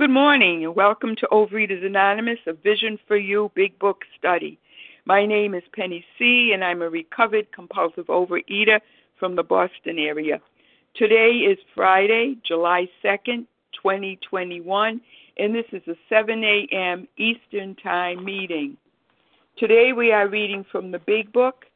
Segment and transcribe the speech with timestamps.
[0.00, 4.58] Good morning and welcome to Overeaters Anonymous, a Vision for You Big Book study.
[5.04, 8.80] My name is Penny C., and I'm a recovered compulsive overeater
[9.18, 10.40] from the Boston area.
[10.94, 13.44] Today is Friday, July 2nd,
[13.74, 15.02] 2021,
[15.36, 17.06] and this is a 7 a.m.
[17.18, 18.78] Eastern Time meeting.
[19.58, 21.66] Today we are reading from the Big Book,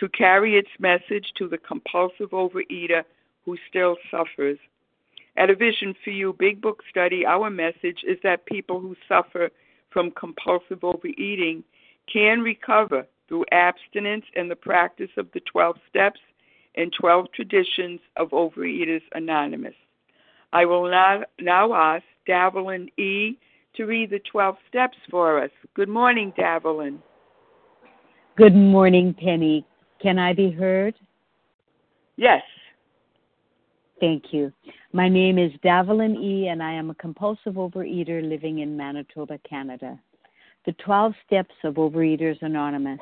[0.00, 3.04] to carry its message to the compulsive overeater
[3.44, 4.58] who still suffers.
[5.36, 9.50] At a Vision for You Big Book study, our message is that people who suffer
[9.90, 11.62] from compulsive overeating
[12.12, 16.20] can recover through abstinence and the practice of the 12 steps
[16.74, 19.74] and 12 traditions of Overeaters Anonymous.
[20.52, 23.38] I will now, ask Davelin E.
[23.76, 25.50] to read the 12 steps for us.
[25.74, 26.98] Good morning, Davelin.
[28.36, 29.64] Good morning, Penny.
[30.00, 30.94] Can I be heard?
[32.16, 32.42] Yes.
[34.00, 34.52] Thank you.
[34.92, 39.98] My name is Davelin E., and I am a compulsive overeater living in Manitoba, Canada.
[40.64, 43.00] The 12 steps of Overeaters Anonymous.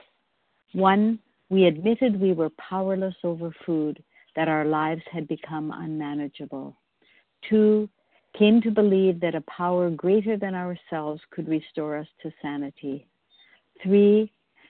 [0.73, 1.21] One,
[1.51, 4.03] we admitted we were powerless over food,
[4.35, 6.77] that our lives had become unmanageable.
[7.49, 7.89] Two,
[8.37, 13.07] came to believe that a power greater than ourselves could restore us to sanity.
[13.83, 14.33] Three,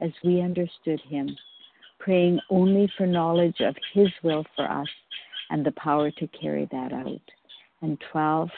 [0.00, 1.36] as we understood Him,
[1.98, 4.88] praying only for knowledge of His will for us
[5.50, 7.20] and the power to carry that out.
[7.82, 8.48] And 12,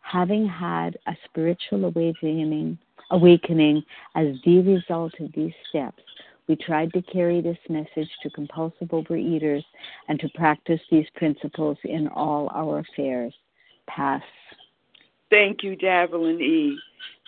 [0.00, 2.78] having had a spiritual awakening,
[3.10, 3.82] awakening
[4.14, 6.02] as the result of these steps,
[6.48, 9.64] we tried to carry this message to compulsive overeaters
[10.08, 13.32] and to practice these principles in all our affairs.
[13.86, 14.22] Pass.
[15.32, 16.78] Thank you, Davelin E.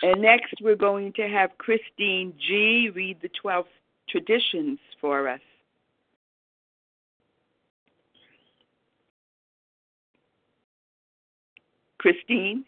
[0.03, 2.91] And next, we're going to have Christine G.
[2.95, 3.65] read the 12
[4.11, 5.41] traditions for us.
[11.99, 12.67] Christine?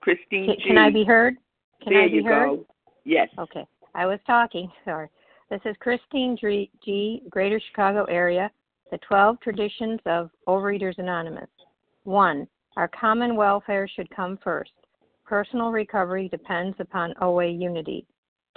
[0.00, 0.62] Christine G.
[0.64, 1.38] Can I be heard?
[1.82, 2.50] Can there I be you heard?
[2.50, 2.66] Go.
[3.04, 3.28] Yes.
[3.36, 3.66] Okay.
[3.96, 4.70] I was talking.
[4.84, 5.08] Sorry.
[5.50, 6.36] This is Christine
[6.84, 8.50] G, Greater Chicago Area.
[8.90, 11.48] The 12 Traditions of Overeaters Anonymous.
[12.04, 12.46] 1.
[12.76, 14.72] Our common welfare should come first.
[15.24, 18.06] Personal recovery depends upon OA unity.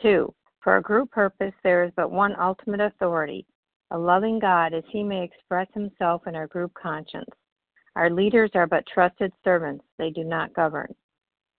[0.01, 0.33] 2.
[0.59, 3.45] For a group purpose, there is but one ultimate authority
[3.91, 7.29] a loving God as he may express himself in our group conscience.
[7.95, 10.93] Our leaders are but trusted servants, they do not govern.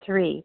[0.05, 0.45] 3.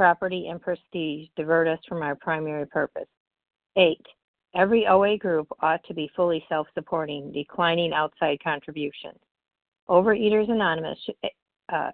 [0.00, 3.06] property, and prestige divert us from our primary purpose.
[3.76, 4.00] 8.
[4.54, 9.18] Every OA group ought to be fully self supporting, declining outside contributions.
[9.90, 10.98] Overeaters Anonymous,
[11.70, 11.90] uh,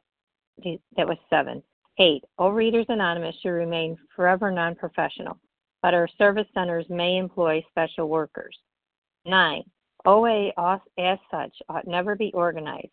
[0.96, 1.60] that was 7.
[1.98, 2.22] 8.
[2.38, 5.36] Overeaters Anonymous should remain forever non professional,
[5.82, 8.56] but our service centers may employ special workers.
[9.24, 9.64] 9.
[10.04, 10.52] OA
[10.96, 12.92] as such ought never be organized,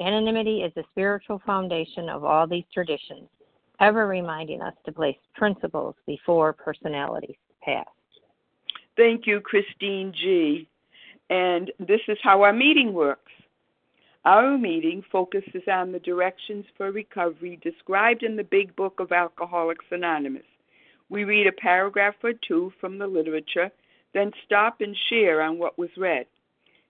[0.00, 3.28] Anonymity is the spiritual foundation of all these traditions,
[3.80, 7.36] ever reminding us to place principles before personalities.
[7.62, 7.86] Pass.
[8.96, 10.68] Thank you, Christine G.
[11.30, 13.32] And this is how our meeting works.
[14.24, 19.84] Our meeting focuses on the directions for recovery described in the Big Book of Alcoholics
[19.90, 20.42] Anonymous.
[21.08, 23.70] We read a paragraph or two from the literature,
[24.12, 26.26] then stop and share on what was read.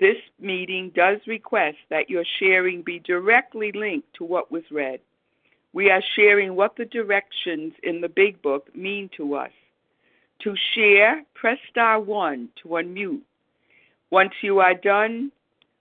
[0.00, 5.00] This meeting does request that your sharing be directly linked to what was read.
[5.74, 9.52] We are sharing what the directions in the Big Book mean to us.
[10.42, 13.20] To share, press star 1 to unmute.
[14.10, 15.30] Once you are done,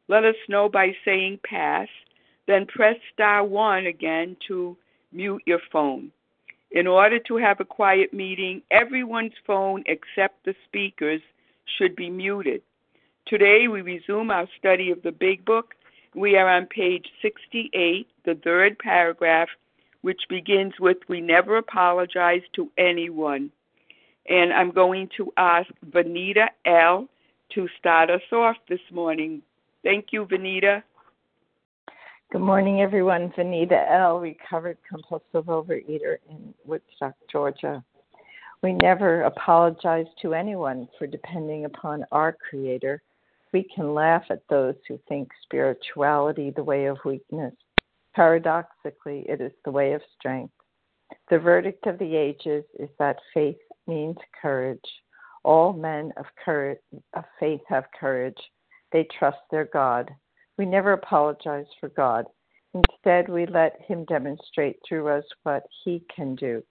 [0.10, 1.88] let us know by saying pass,
[2.46, 4.76] then press star 1 again to
[5.14, 6.12] mute your phone.
[6.72, 11.22] In order to have a quiet meeting, everyone's phone except the speaker's
[11.78, 12.62] should be muted.
[13.30, 15.76] Today we resume our study of the Big Book.
[16.16, 19.50] We are on page 68, the third paragraph,
[20.02, 23.52] which begins with We never apologize to anyone.
[24.28, 27.08] And I'm going to ask Vanita L.
[27.54, 29.44] to start us off this morning.
[29.84, 30.82] Thank you, Vanita.
[32.32, 33.32] Good morning, everyone.
[33.38, 37.84] Vanita L., recovered compulsive overeater in Woodstock, Georgia.
[38.64, 43.04] We never apologize to anyone for depending upon our Creator.
[43.52, 47.56] We can laugh at those who think spirituality the way of weakness.
[48.16, 50.54] Paradoxically, it is the way of strength.
[51.30, 54.80] The verdict of the ages is that faith means courage.
[55.44, 56.80] All men of courage
[57.16, 58.38] of faith have courage.
[58.92, 60.12] They trust their God.
[60.58, 62.26] We never apologize for God.
[62.74, 66.64] Instead, we let Him demonstrate through us what He can do.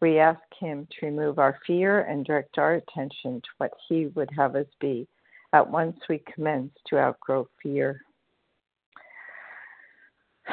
[0.00, 4.30] We ask Him to remove our fear and direct our attention to what He would
[4.36, 5.08] have us be
[5.52, 8.00] at once we commence to outgrow fear.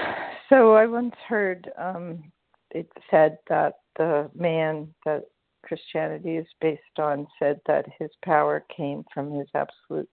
[0.50, 2.32] So I once heard um,
[2.72, 5.26] it said that the man that
[5.66, 10.10] Christianity is based on said that his power came from his absolute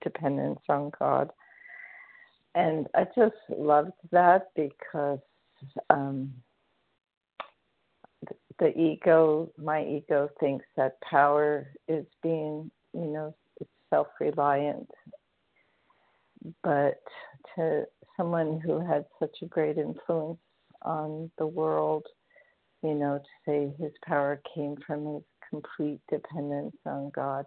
[0.00, 1.30] dependence on God
[2.56, 5.18] and I just loved that because
[5.90, 6.32] um,
[8.58, 13.34] the ego, my ego, thinks that power is being, you know,
[13.96, 14.90] it's self-reliant.
[16.62, 17.00] But
[17.56, 17.84] to
[18.16, 20.38] someone who had such a great influence
[20.82, 22.06] on the world,
[22.82, 27.46] you know, to say his power came from his complete dependence on God.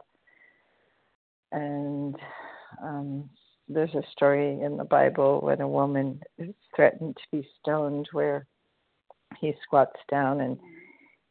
[1.51, 2.15] And
[2.83, 3.29] um,
[3.67, 8.45] there's a story in the Bible when a woman is threatened to be stoned, where
[9.39, 10.57] he squats down and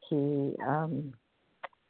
[0.09, 1.13] he um,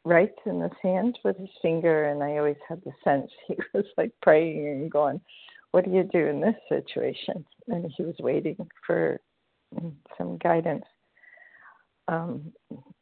[0.04, 2.10] writes in the sand with his finger.
[2.10, 5.20] And I always had the sense he was like praying and going,
[5.72, 7.44] What do you do in this situation?
[7.68, 9.20] And he was waiting for
[10.16, 10.84] some guidance.
[12.08, 12.52] Um,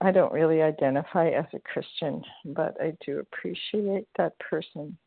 [0.00, 4.98] I don't really identify as a Christian, but I do appreciate that person.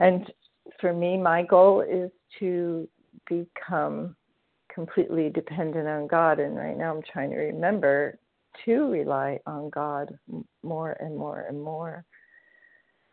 [0.00, 0.32] And
[0.80, 2.88] for me, my goal is to
[3.28, 4.16] become
[4.74, 6.40] completely dependent on God.
[6.40, 8.18] And right now, I'm trying to remember
[8.64, 10.16] to rely on God
[10.62, 12.04] more and more and more.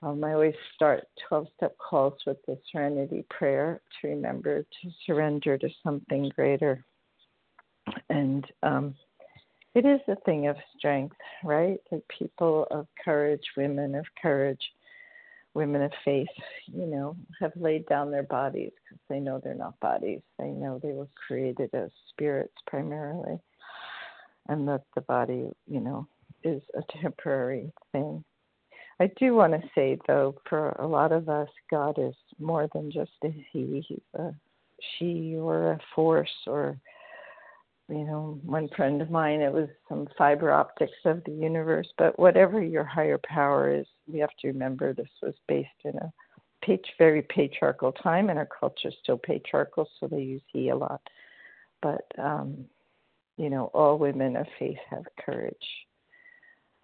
[0.03, 5.57] Um, I always start 12 step calls with the serenity prayer to remember to surrender
[5.57, 6.83] to something greater.
[8.09, 8.95] And um,
[9.75, 11.79] it is a thing of strength, right?
[11.91, 14.61] Like people of courage, women of courage,
[15.53, 16.27] women of faith,
[16.65, 20.21] you know, have laid down their bodies because they know they're not bodies.
[20.39, 23.39] They know they were created as spirits primarily,
[24.51, 26.07] and that the body, you know,
[26.43, 28.23] is a temporary thing.
[28.99, 32.91] I do want to say, though, for a lot of us, God is more than
[32.91, 33.83] just a he.
[33.87, 34.31] He's a
[34.97, 36.77] she or a force or
[37.89, 41.87] you know, one friend of mine, it was some fiber optics of the universe.
[41.97, 46.11] But whatever your higher power is, we have to remember this was based in a
[46.97, 51.01] very patriarchal time, and our culture is still patriarchal, so they use he a lot.
[51.81, 52.65] But, um,
[53.37, 55.55] you know, all women of faith have courage.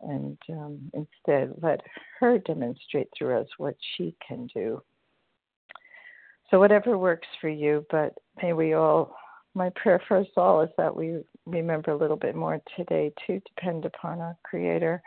[0.01, 1.82] And um, instead, let
[2.20, 4.82] her demonstrate through us what she can do.
[6.51, 9.16] So, whatever works for you, but may we all
[9.58, 13.39] my prayer for us all is that we remember a little bit more today to
[13.39, 15.01] depend upon our Creator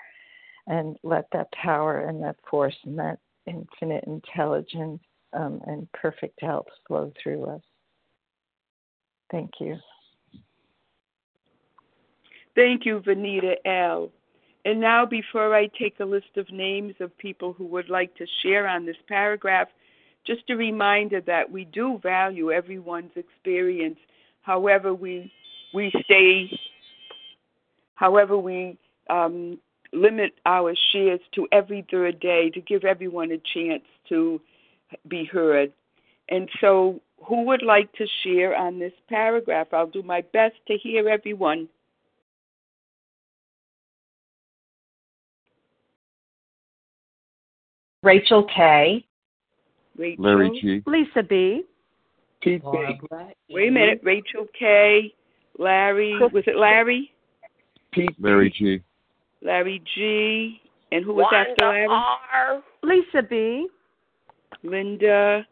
[0.67, 5.01] and let that power and that force and that infinite intelligence
[5.33, 7.63] um, and perfect health flow through us.
[9.31, 9.77] Thank you.
[12.61, 14.11] Thank you, Vanita L.
[14.67, 18.27] And now, before I take a list of names of people who would like to
[18.43, 19.69] share on this paragraph,
[20.27, 23.97] just a reminder that we do value everyone's experience
[24.43, 25.33] however we
[25.73, 26.51] we stay,
[27.95, 28.77] however we
[29.09, 29.59] um,
[29.95, 34.39] limit our shares to every third day to give everyone a chance to
[35.09, 35.73] be heard.
[36.29, 39.69] And so, who would like to share on this paragraph?
[39.73, 41.67] I'll do my best to hear everyone.
[48.03, 49.05] Rachel K.
[49.97, 50.25] Rachel.
[50.25, 50.83] Larry G.
[50.87, 51.65] Lisa B.
[52.41, 52.63] Pete
[53.51, 54.01] Wait a minute.
[54.03, 55.13] Rachel K.
[55.59, 56.19] Larry.
[56.19, 57.13] Was it Larry?
[57.93, 58.15] Pete.
[58.19, 58.83] Larry G.
[59.43, 60.61] Larry G.
[60.93, 61.89] And who was Wanda after Larry?
[61.91, 62.63] R.
[62.83, 63.69] Lisa B.
[64.63, 65.47] Linda.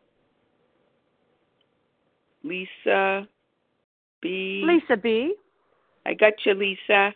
[2.43, 3.29] Lisa
[4.23, 4.63] B.
[4.65, 5.35] Lisa B.
[6.07, 7.13] I got you, Lisa.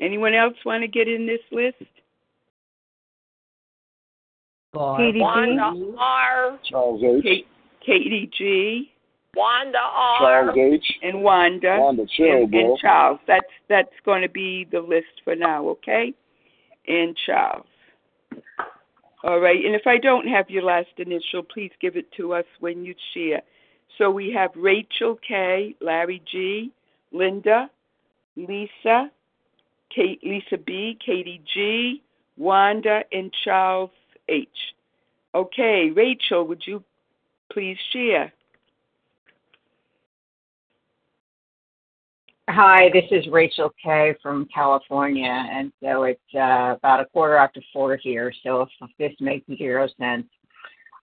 [0.00, 1.76] Anyone else want to get in this list?
[4.96, 5.94] Katie Wanda G.
[5.98, 6.58] R.
[6.68, 7.24] Charles H.
[7.24, 7.46] Kate,
[7.84, 8.92] Katie G.
[9.34, 10.18] Wanda R.
[10.18, 10.84] Charles H.
[11.02, 11.78] and Wanda.
[11.80, 13.20] Wanda, chill, and, and Charles.
[13.26, 16.12] That's that's going to be the list for now, okay?
[16.86, 17.66] And Charles.
[19.24, 19.64] All right.
[19.64, 22.94] And if I don't have your last initial, please give it to us when you
[23.14, 23.42] share.
[23.98, 26.70] So we have Rachel K, Larry G,
[27.12, 27.70] Linda,
[28.36, 29.10] Lisa,
[29.94, 32.02] Kate, Lisa B, Katie G,
[32.36, 33.90] Wanda, and Charles
[34.28, 34.48] H.
[35.34, 36.82] Okay, Rachel, would you
[37.52, 38.32] please share?
[42.48, 47.60] Hi, this is Rachel K from California, and so it's uh, about a quarter after
[47.72, 48.32] four here.
[48.44, 50.26] So if this makes zero sense,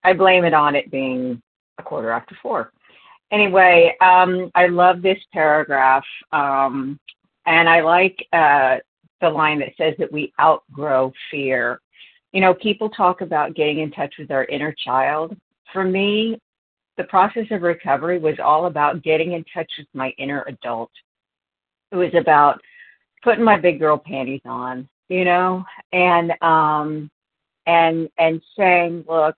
[0.05, 1.41] I blame it on it being
[1.79, 2.71] a quarter after four.
[3.31, 6.97] Anyway, um, I love this paragraph, um,
[7.45, 8.77] and I like uh,
[9.21, 11.81] the line that says that we outgrow fear.
[12.31, 15.35] You know, people talk about getting in touch with our inner child.
[15.71, 16.39] For me,
[16.97, 20.91] the process of recovery was all about getting in touch with my inner adult.
[21.91, 22.61] It was about
[23.23, 27.09] putting my big girl panties on, you know, and um
[27.65, 29.35] and and saying, look,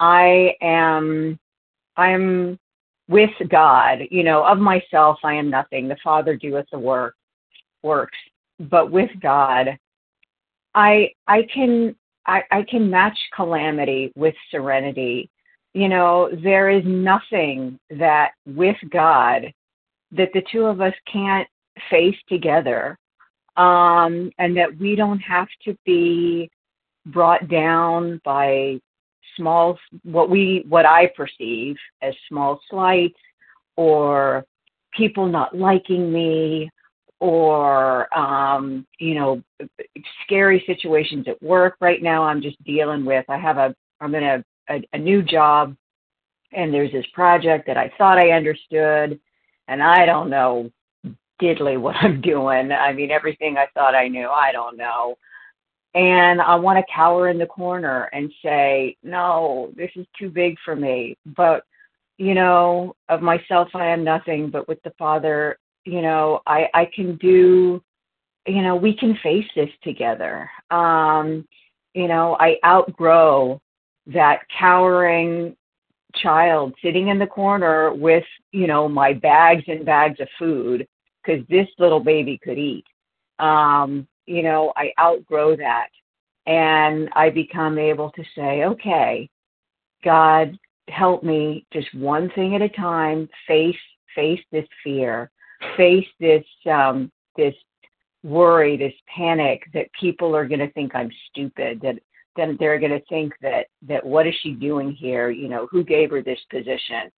[0.00, 1.38] I am
[1.96, 2.58] I'm
[3.08, 5.88] with God, you know, of myself I am nothing.
[5.88, 7.14] The Father doeth the work
[7.84, 8.18] works.
[8.58, 9.78] But with God,
[10.74, 11.94] I I can
[12.26, 15.30] I, I can match calamity with serenity.
[15.74, 19.52] you know, there is nothing that with God
[20.12, 21.48] that the two of us can't
[21.90, 22.96] face together.
[23.56, 26.50] Um, and that we don't have to be
[27.06, 28.80] brought down by
[29.36, 33.18] small what we what I perceive as small slights
[33.76, 34.44] or
[34.92, 36.70] people not liking me
[37.20, 39.42] or um, you know
[40.24, 43.24] scary situations at work right now i'm just dealing with.
[43.28, 45.76] I have a i'm in a, a, a new job
[46.52, 49.18] and there's this project that i thought i understood
[49.68, 50.70] and i don't know
[51.40, 52.72] diddly what i'm doing.
[52.72, 55.16] I mean everything i thought i knew i don't know.
[55.94, 60.56] And i want to cower in the corner and say no this is too big
[60.64, 61.16] for me.
[61.24, 61.64] But
[62.18, 66.84] you know of myself i am nothing but with the father you know i i
[66.94, 67.82] can do
[68.46, 70.50] you know we can face this together.
[70.70, 71.46] Um
[71.94, 73.60] you know i outgrow
[74.06, 75.56] that cowering
[76.16, 80.86] child sitting in the corner with you know my bags and bags of food
[81.22, 82.84] because this little baby could eat.
[83.38, 85.88] Um you know i outgrow that.
[86.46, 89.28] And i become able to say okay
[90.04, 93.74] god help me just one thing at a time face
[94.14, 95.30] face this fear
[95.76, 97.54] face this um, this
[98.22, 101.96] worry, this panic that people are going to think I'm stupid, that
[102.36, 105.30] then they're going to think that that what is she doing here?
[105.30, 107.10] You know, who gave her this position?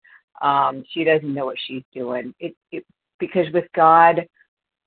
[0.41, 2.33] Um, she doesn't know what she's doing.
[2.39, 2.85] It, it
[3.19, 4.27] because with God,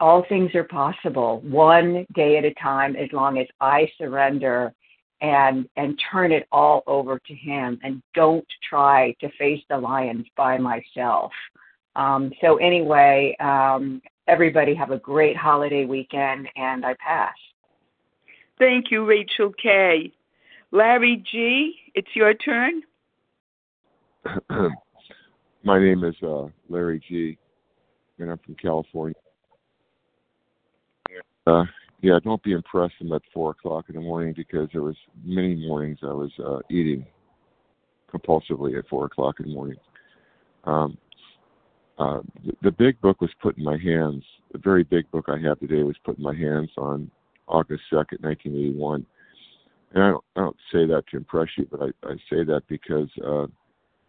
[0.00, 4.72] all things are possible, one day at a time, as long as I surrender
[5.20, 10.26] and and turn it all over to Him and don't try to face the lions
[10.36, 11.32] by myself.
[11.98, 17.34] Um, so anyway, um, everybody have a great holiday weekend, and I pass.
[18.58, 20.12] Thank you, Rachel K.
[20.70, 22.82] Larry G., it's your turn.
[25.64, 27.37] My name is uh, Larry G.,
[28.20, 29.16] and I'm from California.
[31.48, 31.64] Uh,
[32.00, 35.98] yeah, don't be impressed at four o'clock in the morning because there was many mornings
[36.02, 37.06] I was uh, eating
[38.12, 39.78] compulsively at four o'clock in the morning.
[40.64, 40.98] Um,
[41.98, 44.24] uh, the, the big book was put in my hands.
[44.52, 47.11] The very big book I have today was put in my hands on
[47.46, 49.06] August 2nd, 1981.
[49.94, 52.62] And I don't, I don't say that to impress you, but I, I say that
[52.68, 53.46] because uh,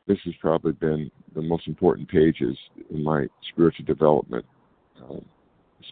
[0.08, 2.58] this has probably been the most important pages
[2.90, 4.46] in my spiritual development.
[5.02, 5.26] Um,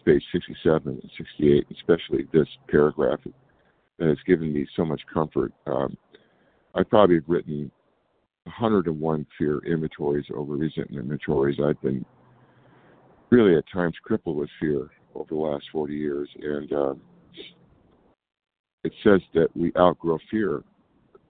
[0.08, 3.20] page 67 and 68, especially this paragraph
[3.98, 5.52] that has given me so much comfort.
[5.66, 5.96] Um,
[6.74, 7.70] I probably have written
[8.48, 11.58] 101 fear inventories over recent inventories.
[11.62, 12.04] I've been
[13.30, 16.94] really at times crippled with fear over the last 40 years, and uh,
[18.84, 20.62] it says that we outgrow fear.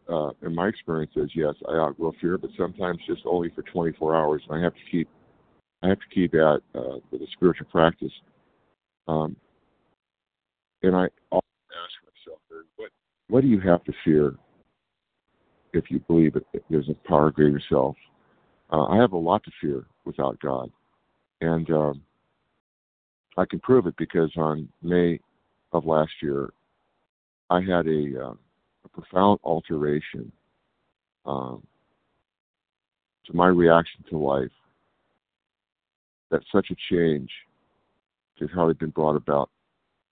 [0.09, 4.16] Uh, in my experience, is yes, I outgrow fear, but sometimes just only for 24
[4.16, 4.42] hours.
[4.48, 5.07] And I have to keep,
[5.83, 8.12] I have to keep at uh, with a spiritual practice.
[9.07, 9.37] Um,
[10.83, 12.40] and I often ask myself,
[12.76, 12.90] what,
[13.28, 14.35] what do you have to fear
[15.72, 17.96] if you believe it, there's a power greater self.
[18.70, 20.70] Uh, I have a lot to fear without God,
[21.40, 22.02] and um,
[23.37, 25.20] I can prove it because on May
[25.72, 26.50] of last year,
[27.50, 28.35] I had a, uh,
[28.85, 30.31] a profound alteration
[31.24, 31.66] um,
[33.26, 34.50] to my reaction to life.
[36.31, 37.31] That such a change
[38.38, 39.50] has hardly been brought about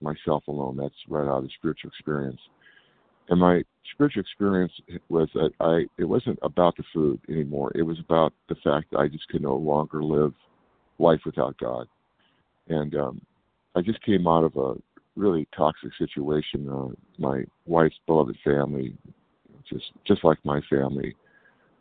[0.00, 0.76] myself alone.
[0.76, 2.40] That's right out of the spiritual experience
[3.28, 3.62] and my
[3.92, 4.72] spiritual experience
[5.08, 7.72] was that I it wasn't about the food anymore.
[7.74, 10.32] It was about the fact that I just could no longer live
[10.98, 11.86] life without God,
[12.68, 13.20] and um,
[13.74, 14.74] I just came out of a
[15.16, 16.68] really toxic situation.
[16.68, 18.96] Uh, my wife's beloved family,
[19.68, 21.14] just just like my family,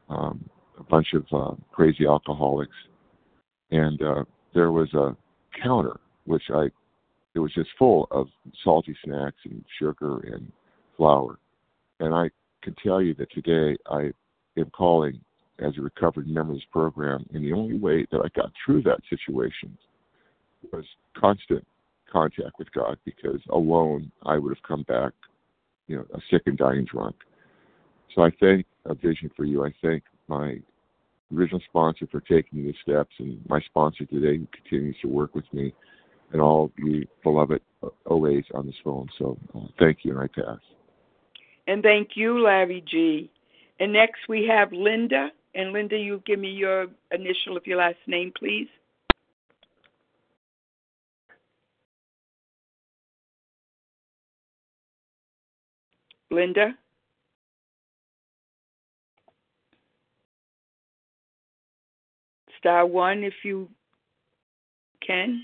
[0.10, 2.76] um, a bunch of uh, crazy alcoholics,
[3.72, 5.16] and uh, there was a
[5.62, 6.70] counter which I
[7.34, 8.28] it was just full of
[8.64, 10.52] salty snacks and sugar and
[10.98, 11.40] flour.
[12.00, 12.30] And I
[12.62, 14.12] can tell you that today I
[14.58, 15.20] am calling
[15.60, 18.84] as a recovered member of this program, and the only way that I got through
[18.84, 19.78] that situation
[20.72, 20.84] was
[21.18, 21.66] constant
[22.12, 25.14] contact with God because alone I would have come back,
[25.88, 27.16] you know, a sick and dying drunk.
[28.14, 29.66] So I thank a vision for you.
[29.66, 30.58] I thank my
[31.36, 35.46] original sponsor for taking these steps and my sponsor today who continues to work with
[35.54, 35.74] me
[36.32, 37.62] and all you beloved
[38.08, 39.08] OAs on this phone.
[39.18, 40.60] So uh, thank you, and I pass.
[41.68, 43.30] And thank you, Larry G.
[43.80, 45.30] And next we have Linda.
[45.54, 48.68] And Linda, you give me your initial of your last name, please.
[56.30, 56.76] Linda?
[62.66, 63.70] star one if you
[65.06, 65.44] can.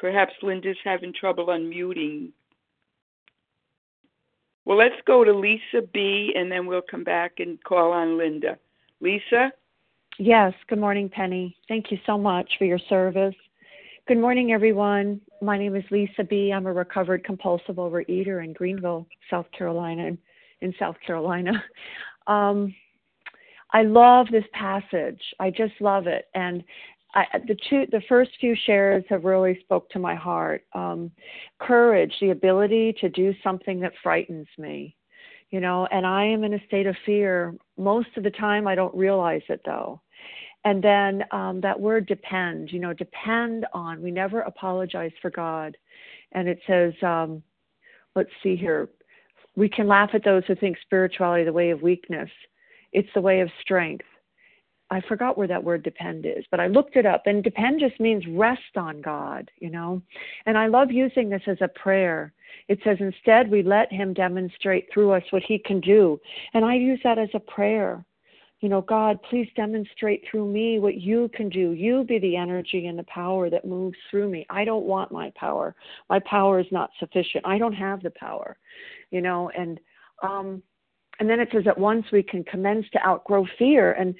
[0.00, 2.30] Perhaps Linda's having trouble unmuting.
[4.64, 8.56] Well, let's go to Lisa B, and then we'll come back and call on Linda.
[9.00, 9.52] Lisa?
[10.18, 11.54] Yes, good morning, Penny.
[11.68, 13.34] Thank you so much for your service.
[14.08, 15.20] Good morning, everyone.
[15.42, 16.50] My name is Lisa B.
[16.50, 20.12] I'm a recovered compulsive overeater in Greenville, South Carolina,
[20.62, 21.52] in South Carolina.
[22.26, 22.72] Um,
[23.72, 25.20] I love this passage.
[25.40, 26.62] I just love it, and
[27.14, 30.64] I, the two, the first few shares have really spoke to my heart.
[30.74, 31.10] Um,
[31.58, 34.96] courage, the ability to do something that frightens me,
[35.50, 35.86] you know.
[35.90, 38.68] And I am in a state of fear most of the time.
[38.68, 40.00] I don't realize it though.
[40.64, 44.02] And then um, that word depend, you know, depend on.
[44.02, 45.76] We never apologize for God.
[46.32, 47.42] And it says, um,
[48.14, 48.88] let's see here,
[49.56, 52.30] we can laugh at those who think spirituality the way of weakness.
[52.92, 54.04] It's the way of strength.
[54.90, 58.00] I forgot where that word depend is, but I looked it up, and depend just
[58.00, 60.02] means rest on God, you know.
[60.46, 62.32] And I love using this as a prayer.
[62.68, 66.20] It says, instead, we let Him demonstrate through us what He can do.
[66.54, 68.04] And I use that as a prayer
[68.60, 71.72] you know, God, please demonstrate through me what you can do.
[71.72, 74.46] You be the energy and the power that moves through me.
[74.50, 75.74] I don't want my power.
[76.10, 77.46] My power is not sufficient.
[77.46, 78.58] I don't have the power,
[79.10, 79.80] you know, and
[80.22, 80.62] um
[81.18, 84.14] and then it says that once we can commence to outgrow fear and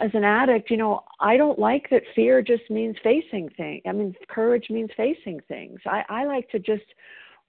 [0.00, 3.82] as an addict, you know, I don't like that fear just means facing things.
[3.86, 5.80] I mean, courage means facing things.
[5.86, 6.84] I, I like to just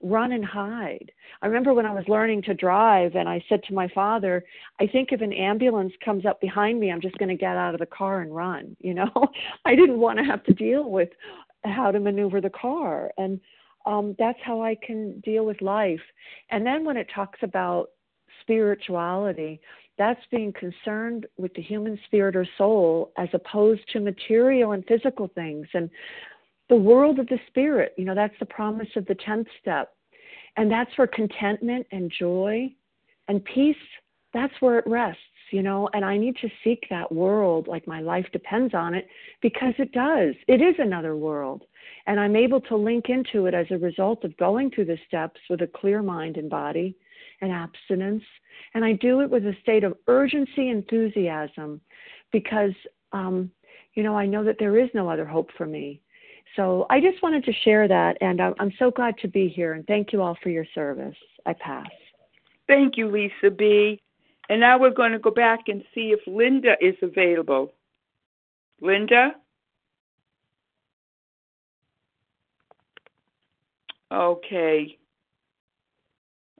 [0.02, 1.12] run and hide.
[1.42, 4.44] I remember when I was learning to drive and I said to my father,
[4.80, 7.74] I think if an ambulance comes up behind me, I'm just going to get out
[7.74, 8.76] of the car and run.
[8.90, 9.28] You know,
[9.66, 11.10] I didn't want to have to deal with
[11.64, 13.12] how to maneuver the car.
[13.18, 13.38] And
[13.86, 16.00] um, that's how I can deal with life.
[16.50, 17.90] And then when it talks about
[18.40, 19.60] spirituality,
[20.00, 25.28] that's being concerned with the human spirit or soul as opposed to material and physical
[25.34, 25.66] things.
[25.74, 25.90] And
[26.70, 27.92] the world of the spirit.
[27.98, 29.92] You know, that's the promise of the 10th step.
[30.56, 32.72] And that's where contentment and joy
[33.28, 33.76] and peace,
[34.32, 35.20] that's where it rests,
[35.52, 35.90] you know.
[35.92, 39.06] And I need to seek that world like my life depends on it
[39.42, 40.34] because it does.
[40.48, 41.64] It is another world.
[42.06, 45.40] And I'm able to link into it as a result of going through the steps
[45.50, 46.96] with a clear mind and body
[47.40, 48.22] and abstinence.
[48.74, 51.80] And I do it with a state of urgency, enthusiasm,
[52.32, 52.72] because,
[53.12, 53.50] um,
[53.94, 56.00] you know, I know that there is no other hope for me.
[56.56, 59.86] So I just wanted to share that, and I'm so glad to be here, and
[59.86, 61.16] thank you all for your service.
[61.46, 61.86] I pass.
[62.66, 64.00] Thank you, Lisa B.
[64.48, 67.72] And now we're going to go back and see if Linda is available.
[68.80, 69.36] Linda?
[74.12, 74.98] Okay.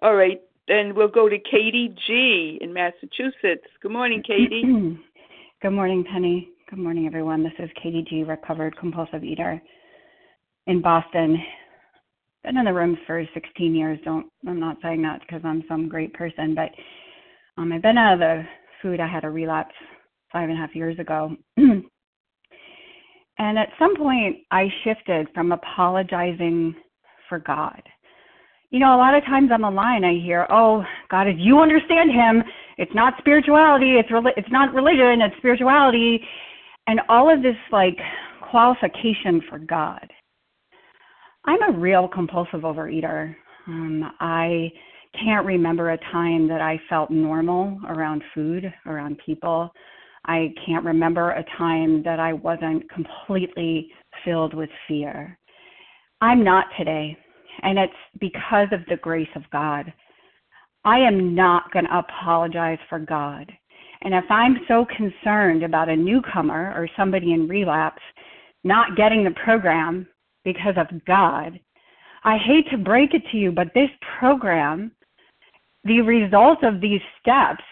[0.02, 3.66] All right, then we'll go to Katie G in Massachusetts.
[3.82, 4.62] Good morning, Katie.
[5.62, 6.48] Good morning, Penny.
[6.70, 7.42] Good morning, everyone.
[7.42, 9.60] This is Katie G, recovered compulsive eater
[10.68, 11.36] in Boston.
[12.44, 13.98] Been in the room for 16 years.
[14.04, 16.70] Don't I'm not saying that because I'm some great person, but
[17.60, 18.44] um, I've been out of the
[18.80, 19.00] food.
[19.00, 19.74] I had a relapse
[20.32, 21.34] five and a half years ago.
[21.56, 21.82] and
[23.40, 26.76] at some point, I shifted from apologizing
[27.28, 27.82] for God.
[28.70, 31.60] You know, a lot of times on the line, I hear, "Oh, God, if you
[31.60, 32.42] understand Him,
[32.78, 33.98] it's not spirituality.
[33.98, 35.20] It's re- it's not religion.
[35.22, 36.24] It's spirituality."
[36.86, 37.98] And all of this like
[38.40, 40.08] qualification for God.
[41.44, 43.34] I'm a real compulsive overeater.
[43.66, 44.70] Um, I
[45.24, 49.72] can't remember a time that I felt normal around food, around people.
[50.26, 53.90] I can't remember a time that I wasn't completely
[54.24, 55.38] filled with fear.
[56.20, 57.16] I'm not today,
[57.62, 59.92] and it's because of the grace of God.
[60.84, 63.50] I am not going to apologize for God.
[64.02, 68.02] And if I'm so concerned about a newcomer or somebody in relapse
[68.64, 70.06] not getting the program
[70.44, 71.58] because of God.
[72.24, 74.92] I hate to break it to you, but this program,
[75.84, 77.64] the result of these steps,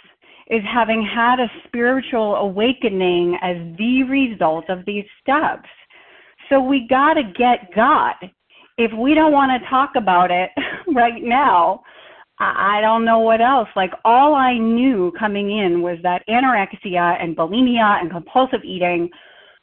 [0.50, 5.68] is having had a spiritual awakening as the result of these steps.
[6.48, 8.14] So we got to get God.
[8.78, 10.50] If we don't want to talk about it
[10.94, 11.82] right now,
[12.40, 13.68] I don't know what else.
[13.74, 19.10] Like all I knew coming in was that anorexia and bulimia and compulsive eating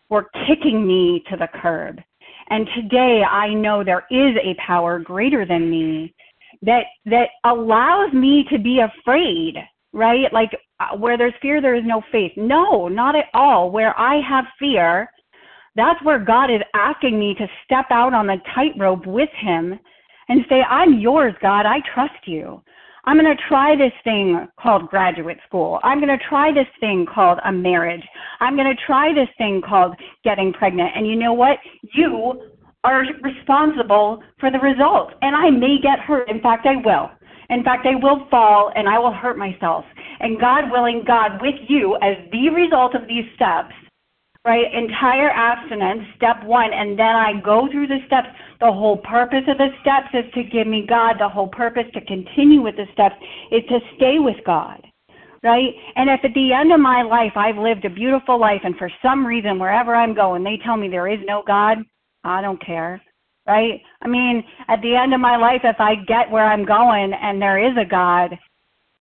[0.09, 2.01] were kicking me to the curb.
[2.49, 6.13] And today I know there is a power greater than me
[6.61, 9.55] that that allows me to be afraid,
[9.93, 10.31] right?
[10.33, 12.33] Like uh, where there's fear there is no faith.
[12.35, 13.71] No, not at all.
[13.71, 15.09] Where I have fear,
[15.75, 19.79] that's where God is asking me to step out on the tightrope with him
[20.29, 21.65] and say, "I'm yours, God.
[21.65, 22.61] I trust you.
[23.07, 25.79] I'm going to try this thing called graduate school.
[25.83, 28.03] I'm going to try this thing called a marriage.
[28.39, 30.91] I'm going to try this thing called getting pregnant.
[30.95, 31.59] And you know what?
[31.93, 32.41] You
[32.83, 35.13] are responsible for the results.
[35.21, 36.29] And I may get hurt.
[36.29, 37.11] In fact, I will.
[37.49, 39.85] In fact, I will fall and I will hurt myself.
[40.19, 43.73] And God willing, God with you as the result of these steps,
[44.45, 44.71] right?
[44.73, 48.27] Entire abstinence, step one, and then I go through the steps.
[48.61, 51.15] The whole purpose of the steps is to give me God.
[51.19, 53.15] The whole purpose to continue with the steps
[53.51, 54.81] is to stay with God.
[55.43, 55.73] Right?
[55.95, 58.89] And if at the end of my life I've lived a beautiful life and for
[59.03, 61.77] some reason wherever I'm going they tell me there is no God,
[62.23, 62.99] I don't care
[63.47, 63.81] right?
[64.01, 67.41] I mean, at the end of my life, if I get where I'm going and
[67.41, 68.31] there is a God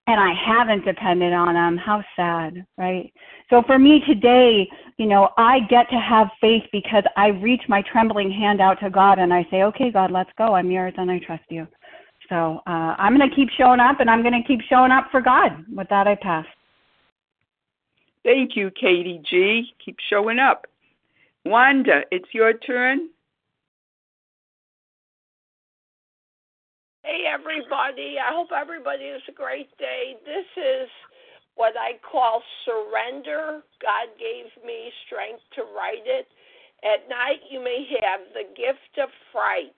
[0.07, 3.13] and I haven't depended on Him, how sad, right?
[3.55, 7.83] So for me today, you know, I get to have faith because I reach my
[7.83, 10.57] trembling hand out to God and I say, okay, God, let's go.
[10.57, 11.69] I'm yours and I trust you.
[12.29, 15.07] So uh, I'm going to keep showing up and I'm going to keep showing up
[15.13, 15.65] for God.
[15.73, 16.45] With that, I pass.
[18.25, 19.67] Thank you, Katie G.
[19.85, 20.67] Keep showing up.
[21.45, 23.09] Wanda, it's your turn.
[27.05, 28.17] Hey, everybody.
[28.19, 30.17] I hope everybody has a great day.
[30.25, 30.89] This is
[31.57, 33.63] what I call surrender.
[33.81, 36.27] God gave me strength to write it.
[36.85, 39.77] At night, you may have the gift of fright.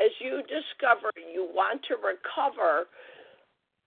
[0.00, 2.88] As you discover you want to recover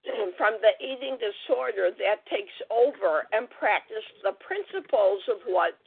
[0.38, 5.80] from the eating disorder that takes over and practice the principles of what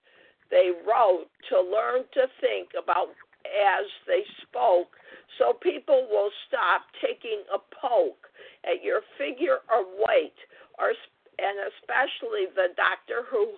[0.50, 3.14] they wrote to learn to think about
[3.46, 4.90] as they spoke
[5.38, 8.26] so people will stop taking a poke
[8.64, 10.38] at your figure or weight
[10.78, 10.92] or
[11.38, 13.55] and especially the doctor who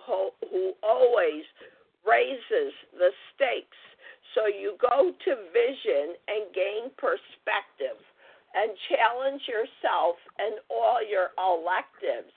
[0.51, 1.43] who always
[2.07, 3.77] raises the stakes.
[4.35, 7.97] So you go to vision and gain perspective
[8.53, 12.33] and challenge yourself and all your electives.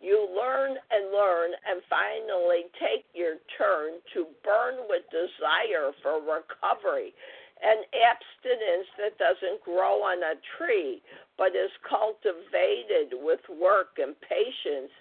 [0.00, 7.14] You learn and learn and finally take your turn to burn with desire for recovery
[7.64, 11.00] an abstinence that doesn't grow on a tree,
[11.38, 14.92] but is cultivated with work and patience,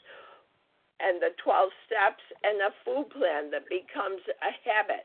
[1.04, 5.04] and the 12 steps and a food plan that becomes a habit.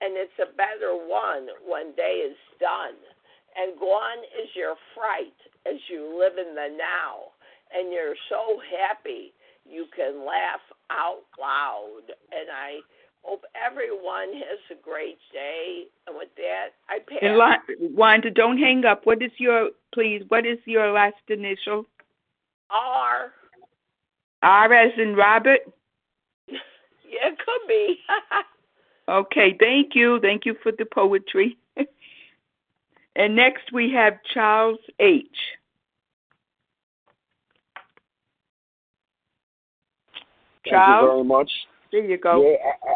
[0.00, 2.96] And it's a better one when day is done.
[3.58, 7.36] And gone is your fright as you live in the now.
[7.74, 9.34] And you're so happy
[9.68, 12.08] you can laugh out loud.
[12.32, 12.80] And I
[13.28, 15.84] Hope everyone has a great day.
[16.06, 17.18] And with that, I pass.
[17.20, 19.04] And Wanda, don't hang up.
[19.04, 21.84] What is your, please, what is your last initial?
[22.70, 23.32] R.
[24.40, 25.60] R as in Robert?
[26.48, 27.98] yeah, it could be.
[29.10, 30.20] okay, thank you.
[30.22, 31.58] Thank you for the poetry.
[33.16, 35.26] and next we have Charles H.
[40.64, 41.50] Thank you very much.
[41.92, 42.42] There you go.
[42.42, 42.94] Yeah,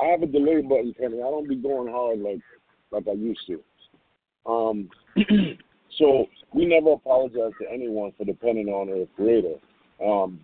[0.00, 1.18] I, have a delay button, Penny.
[1.18, 2.40] I don't be going hard like
[2.90, 4.50] like I used to.
[4.50, 4.88] Um,
[5.98, 9.56] so we never apologize to anyone for depending on our Creator.
[10.04, 10.40] Um,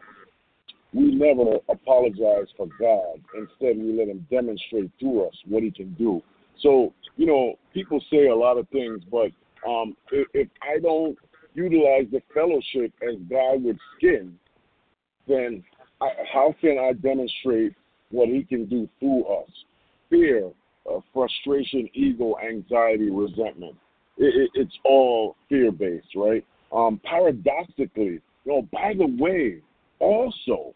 [0.93, 3.21] we never apologize for God.
[3.37, 6.23] Instead, we let Him demonstrate through us what He can do.
[6.61, 9.31] So you know, people say a lot of things, but
[9.69, 11.17] um, if, if I don't
[11.55, 14.39] utilize the fellowship as God would skin,
[15.27, 15.65] then
[16.01, 17.75] I, how can I demonstrate
[18.17, 19.49] what He can do through us.
[20.11, 20.51] Fear,
[20.91, 23.77] uh, frustration, ego, anxiety, resentment.
[24.19, 26.45] It, it, it's all fear based, right?
[26.73, 29.61] Um, paradoxically, you know, by the way,
[29.99, 30.75] also,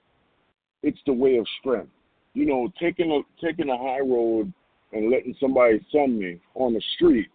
[0.83, 1.91] it's the way of strength.
[2.35, 4.53] You know, taking a taking a high road
[4.93, 7.29] and letting somebody sum me on the street.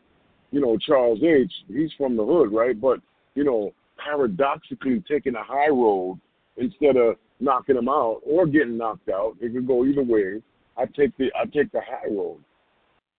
[0.52, 1.52] You know, Charles H.
[1.68, 2.80] He's from the hood, right?
[2.80, 3.00] But
[3.34, 6.20] you know, paradoxically, taking a high road
[6.58, 9.36] instead of knocking them out or getting knocked out.
[9.42, 10.42] It could go either way.
[10.78, 12.40] I take the I take the high road.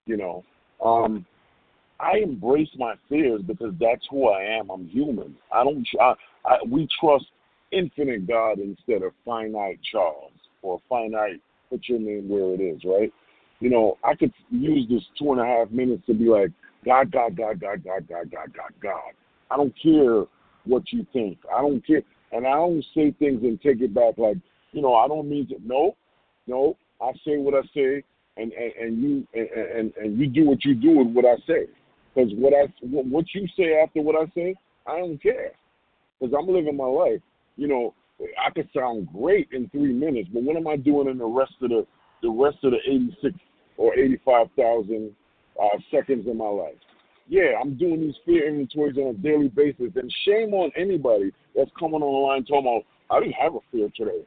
[0.07, 0.45] You know,
[0.85, 1.27] um,
[1.99, 4.71] I embrace my fears because that's who I am.
[4.71, 5.37] I'm human.
[5.53, 5.87] I don't.
[6.01, 7.27] I, I, we trust
[7.73, 11.41] infinite God instead of finite Charles or finite.
[11.71, 13.13] Put your name where it is, right?
[13.59, 16.51] You know, I could use this two and a half minutes to be like
[16.85, 19.13] God, God, God, God, God, God, God, God, God.
[19.51, 20.25] I don't care
[20.65, 21.39] what you think.
[21.53, 22.03] I don't care.
[22.33, 24.37] And I don't say things and take it back like,
[24.73, 25.57] you know, I don't mean to.
[25.65, 25.97] No,
[26.47, 26.77] no.
[27.01, 28.03] I say what I say,
[28.37, 31.37] and and, and you and, and and you do what you do with what I
[31.47, 31.67] say.
[32.15, 34.55] Because what I what you say after what I say,
[34.87, 35.53] I don't care.
[36.19, 37.21] Because I'm living my life.
[37.57, 41.19] You know, I could sound great in three minutes, but what am I doing in
[41.19, 41.87] the rest of the
[42.23, 43.35] the rest of the 86
[43.77, 45.15] or 85,000
[45.63, 46.75] uh, seconds in my life?
[47.29, 49.93] Yeah, I'm doing these fear inventories on a daily basis.
[49.97, 53.61] And shame on anybody that's coming on the line talking about, I didn't have a
[53.73, 54.25] fear today.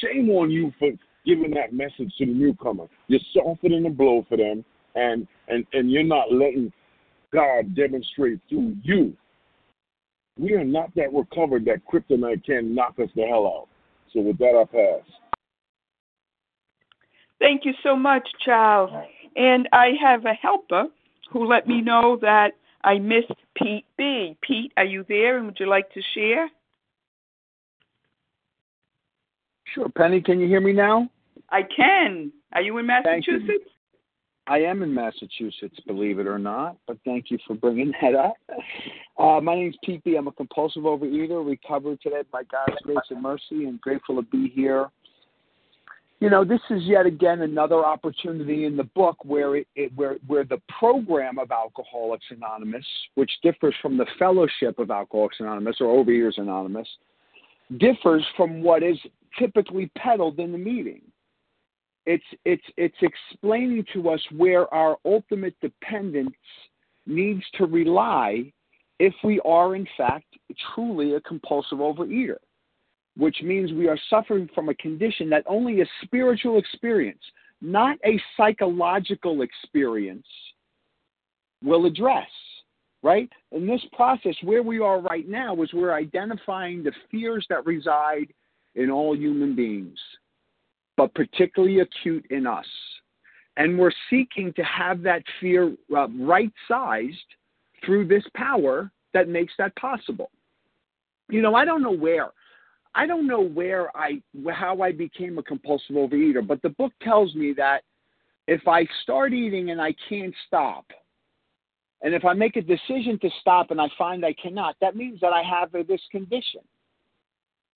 [0.00, 0.90] Shame on you for
[1.24, 2.86] giving that message to the newcomer.
[3.08, 6.72] You're softening the blow for them, and, and, and you're not letting
[7.32, 9.16] God demonstrate through you.
[10.38, 13.68] We are not that recovered that kryptonite can knock us the hell out.
[14.12, 15.02] So with that, I pass.
[17.38, 18.90] Thank you so much, Charles.
[19.36, 20.86] And I have a helper
[21.30, 22.52] who let me know that
[22.84, 24.36] I missed Pete B.
[24.42, 26.48] Pete, are you there and would you like to share?
[29.74, 29.88] Sure.
[29.88, 31.10] Penny, can you hear me now?
[31.50, 32.32] I can.
[32.52, 33.46] Are you in Massachusetts?
[33.48, 33.60] You.
[34.48, 38.36] I am in Massachusetts, believe it or not, but thank you for bringing that up.
[39.18, 40.14] Uh, my name's Pete B.
[40.14, 44.48] I'm a compulsive overeater, recovered today by God's grace and mercy, and grateful to be
[44.54, 44.88] here
[46.20, 50.16] you know, this is yet again another opportunity in the book where it, it, where
[50.26, 56.04] where the program of Alcoholics Anonymous, which differs from the fellowship of Alcoholics Anonymous or
[56.04, 56.88] Overeaters Anonymous,
[57.78, 58.98] differs from what is
[59.38, 61.02] typically peddled in the meeting.
[62.06, 66.30] It's it's it's explaining to us where our ultimate dependence
[67.06, 68.50] needs to rely
[68.98, 70.24] if we are in fact
[70.74, 72.38] truly a compulsive overeater
[73.16, 77.22] which means we are suffering from a condition that only a spiritual experience,
[77.60, 80.26] not a psychological experience,
[81.62, 82.28] will address.
[83.02, 83.30] Right?
[83.52, 88.32] In this process, where we are right now is we're identifying the fears that reside
[88.74, 89.98] in all human beings,
[90.96, 92.66] but particularly acute in us.
[93.56, 97.16] And we're seeking to have that fear uh, right sized
[97.84, 100.30] through this power that makes that possible.
[101.30, 102.30] You know, I don't know where
[102.96, 107.34] I don't know where I how I became a compulsive overeater, but the book tells
[107.34, 107.82] me that
[108.48, 110.86] if I start eating and I can't stop,
[112.00, 115.20] and if I make a decision to stop and I find I cannot, that means
[115.20, 116.62] that I have this condition,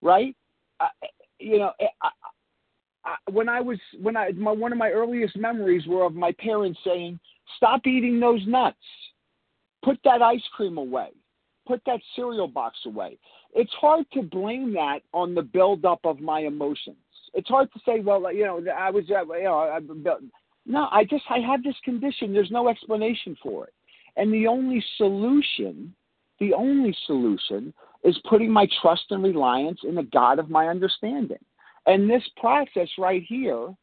[0.01, 0.35] right?
[0.81, 0.89] I,
[1.39, 2.09] you know, eh, I,
[3.05, 6.33] I, when I was when I my, one of my earliest memories were of my
[6.33, 7.21] parents saying,
[7.59, 8.79] "Stop eating those nuts.
[9.85, 11.11] Put that ice cream away.
[11.67, 13.19] Put that cereal box away."
[13.55, 16.97] It's hard to blame that on the buildup of my emotions.
[17.35, 19.81] It's hard to say, well, you know, I was, uh, you know, I,
[20.67, 22.33] no, I just, I have this condition.
[22.33, 23.75] There's no explanation for it.
[24.17, 25.95] And the only solution,
[26.39, 27.73] the only solution
[28.05, 31.39] is putting my trust and reliance in the God of my understanding.
[31.87, 33.75] And this process right here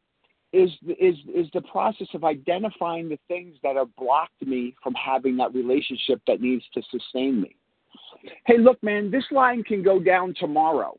[0.52, 5.36] is is is the process of identifying the things that have blocked me from having
[5.36, 7.57] that relationship that needs to sustain me
[8.46, 10.98] hey, look, man, this line can go down tomorrow.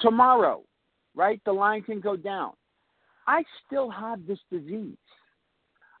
[0.00, 0.62] Tomorrow,
[1.14, 1.40] right?
[1.44, 2.52] The line can go down.
[3.26, 4.96] I still have this disease.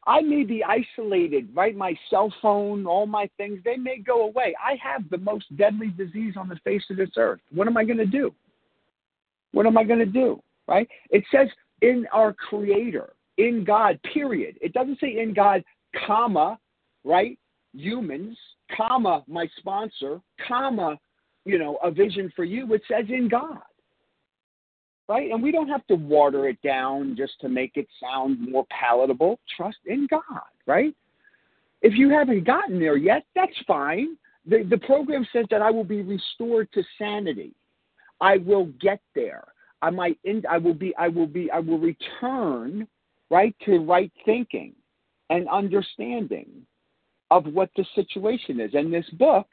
[0.06, 1.74] I may be isolated, right?
[1.74, 4.54] My cell phone, all my things, they may go away.
[4.62, 7.40] I have the most deadly disease on the face of this earth.
[7.50, 8.34] What am I going to do?
[9.52, 10.42] What am I going to do?
[10.68, 10.88] Right?
[11.10, 11.48] It says
[11.80, 14.58] in our Creator, in God, period.
[14.60, 15.64] It doesn't say in God,
[16.06, 16.58] comma,
[17.04, 17.38] right?
[17.72, 18.36] Humans,
[18.76, 20.98] comma, my sponsor, comma,
[21.44, 23.58] you know, a vision for you, it says in God.
[25.06, 25.30] Right?
[25.30, 29.38] And we don't have to water it down just to make it sound more palatable.
[29.54, 30.22] Trust in God,
[30.66, 30.94] right?
[31.82, 34.16] If you haven't gotten there yet, that's fine.
[34.46, 37.52] The, the program says that I will be restored to sanity.
[38.20, 39.44] I will get there.
[39.82, 42.88] I might end, I will be I will be I will return
[43.30, 44.72] right to right thinking
[45.28, 46.48] and understanding
[47.30, 48.74] of what the situation is.
[48.74, 49.46] And this book,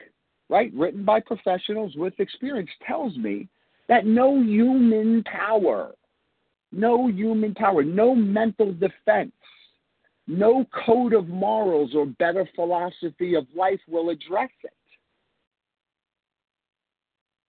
[0.48, 3.48] right, written by professionals with experience, tells me
[3.88, 5.92] that no human power,
[6.70, 9.32] no human power, no mental defense,
[10.26, 14.70] no code of morals or better philosophy of life will address it.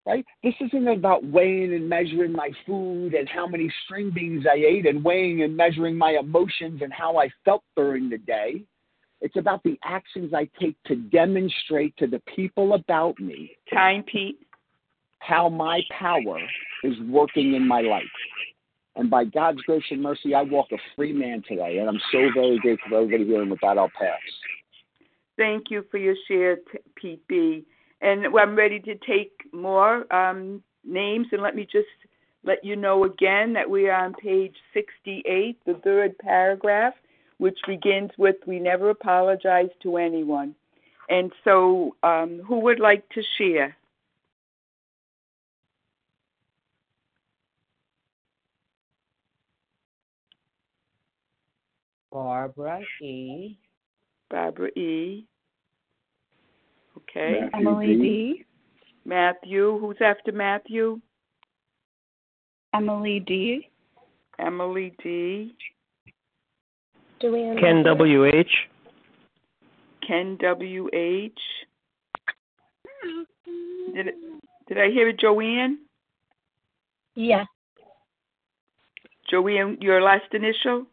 [0.06, 0.26] Right?
[0.44, 4.86] This isn't about weighing and measuring my food and how many string beans I ate
[4.86, 8.66] and weighing and measuring my emotions and how I felt during the day.
[9.24, 13.56] It's about the actions I take to demonstrate to the people about me.
[13.74, 14.38] Time, Pete.
[15.20, 16.40] How my power
[16.84, 18.04] is working in my life.
[18.98, 21.78] And by God's grace and mercy, I walk a free man today.
[21.78, 23.42] And I'm so very grateful for everybody here.
[23.42, 24.20] And with that, I'll pass.
[25.38, 26.58] Thank you for your share,
[26.96, 27.64] Pete B.
[28.02, 31.28] And I'm ready to take more um, names.
[31.32, 31.88] And let me just
[32.44, 36.94] let you know again that we are on page 68, the third paragraph
[37.38, 40.56] which begins with We never apologize to anyone.
[41.10, 43.76] And so, um, who would like to share?
[52.12, 53.58] Barbara E.
[54.30, 55.26] Barbara E.
[56.98, 57.50] Okay.
[57.52, 58.02] Matthew Emily D.
[58.02, 58.46] D.
[59.06, 59.80] Matthew.
[59.80, 61.02] Who's after Matthew?
[62.74, 63.70] Emily D.
[64.40, 65.56] Emily D.
[67.24, 67.58] Joanne.
[67.58, 68.52] Ken W.H.
[70.06, 70.90] Ken W.
[70.92, 71.40] H.
[73.94, 74.16] Did it,
[74.68, 75.80] did I hear it, Joanne?
[77.16, 77.46] Yeah.
[79.30, 80.86] Joanne, your last initial?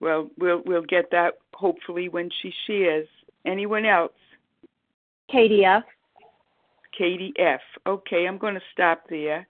[0.00, 3.06] Well, we'll we'll get that hopefully when she shares.
[3.44, 4.12] Anyone else?
[5.30, 5.84] Katie F.
[6.96, 7.60] Katie F.
[7.86, 9.46] Okay, I'm going to stop there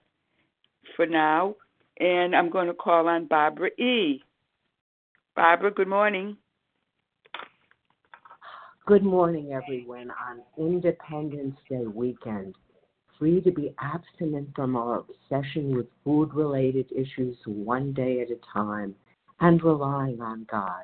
[0.95, 1.55] for now,
[1.99, 4.23] and I'm going to call on Barbara E.
[5.35, 6.37] Barbara, good morning.
[8.85, 10.11] Good morning, everyone.
[10.11, 12.55] On Independence Day weekend,
[13.17, 18.37] free to be abstinent from our obsession with food related issues one day at a
[18.53, 18.93] time
[19.39, 20.83] and relying on God.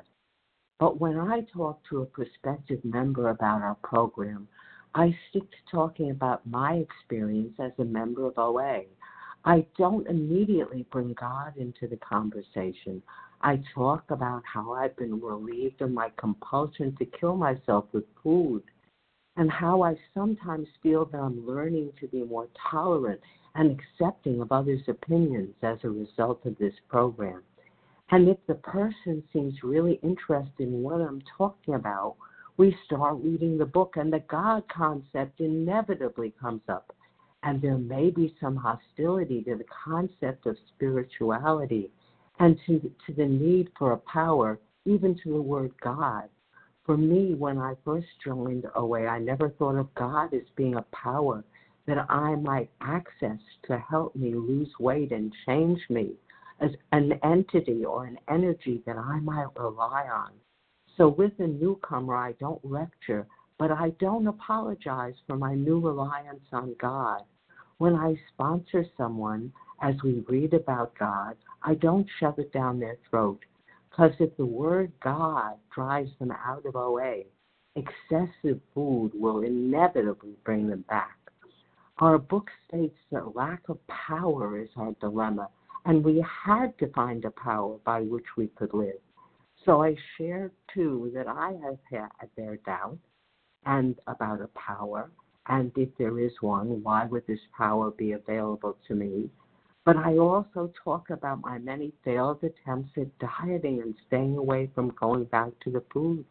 [0.78, 4.48] But when I talk to a prospective member about our program,
[4.94, 8.82] I stick to talking about my experience as a member of OA.
[9.44, 13.02] I don't immediately bring God into the conversation.
[13.40, 18.62] I talk about how I've been relieved of my compulsion to kill myself with food
[19.36, 23.20] and how I sometimes feel that I'm learning to be more tolerant
[23.54, 27.42] and accepting of others' opinions as a result of this program.
[28.10, 32.16] And if the person seems really interested in what I'm talking about,
[32.56, 36.94] we start reading the book, and the God concept inevitably comes up.
[37.42, 41.90] And there may be some hostility to the concept of spirituality
[42.38, 46.28] and to, to the need for a power, even to the word God.
[46.84, 50.84] For me, when I first joined OA, I never thought of God as being a
[50.92, 51.44] power
[51.86, 53.38] that I might access
[53.68, 56.12] to help me lose weight and change me
[56.60, 60.32] as an entity or an energy that I might rely on.
[61.00, 63.26] So, with a newcomer, I don't lecture,
[63.58, 67.22] but I don't apologize for my new reliance on God.
[67.78, 72.98] When I sponsor someone, as we read about God, I don't shove it down their
[73.08, 73.40] throat.
[73.88, 77.22] Because if the word God drives them out of OA,
[77.76, 81.16] excessive food will inevitably bring them back.
[82.00, 85.48] Our book states that lack of power is our dilemma,
[85.86, 89.00] and we had to find a power by which we could live.
[89.64, 92.98] So I shared too that I have had their doubt
[93.66, 95.10] and about a power,
[95.48, 99.28] and if there is one, why would this power be available to me?
[99.84, 104.90] But I also talk about my many failed attempts at dieting and staying away from
[104.90, 106.24] going back to the food.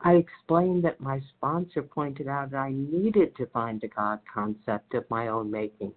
[0.00, 4.94] I explained that my sponsor pointed out that I needed to find a God concept
[4.94, 5.92] of my own making.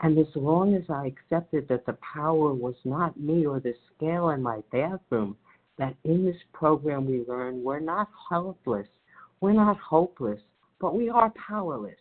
[0.00, 4.30] And as long as I accepted that the power was not me or the scale
[4.30, 5.36] in my bathroom,
[5.78, 8.88] that in this program we learn we're not helpless,
[9.40, 10.40] we're not hopeless,
[10.80, 11.98] but we are powerless.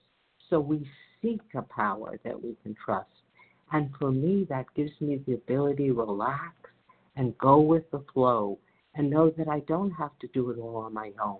[0.49, 0.87] So we
[1.21, 3.09] seek a power that we can trust.
[3.71, 6.53] And for me, that gives me the ability to relax
[7.15, 8.57] and go with the flow
[8.95, 11.39] and know that I don't have to do it all on my own.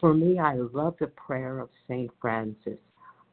[0.00, 2.10] For me, I love the prayer of St.
[2.20, 2.78] Francis.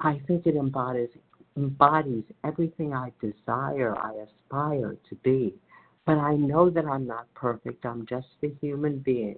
[0.01, 1.09] I think it embodies,
[1.55, 5.55] embodies everything I desire, I aspire to be.
[6.07, 9.35] But I know that I'm not perfect, I'm just a human being.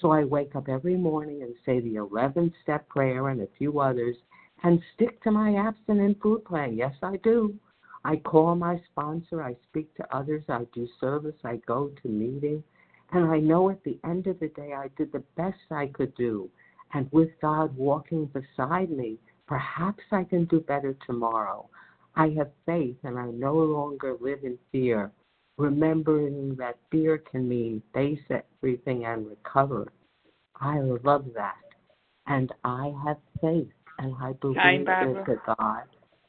[0.00, 3.78] So I wake up every morning and say the 11 step prayer and a few
[3.78, 4.16] others
[4.62, 6.78] and stick to my abstinent food plan.
[6.78, 7.54] Yes, I do.
[8.06, 12.64] I call my sponsor, I speak to others, I do service, I go to meetings,
[13.12, 16.14] and I know at the end of the day I did the best I could
[16.14, 16.48] do.
[16.94, 21.68] And with God walking beside me, perhaps I can do better tomorrow.
[22.16, 25.12] I have faith and I no longer live in fear,
[25.58, 29.92] remembering that fear can mean face everything and recover.
[30.60, 31.56] I love that.
[32.26, 35.82] And I have faith and I believe Kind there's a God.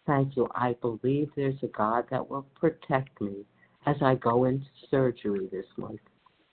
[0.08, 0.48] Thank you.
[0.56, 3.46] I believe there's a God that will protect me
[3.86, 6.00] as I go into surgery this month.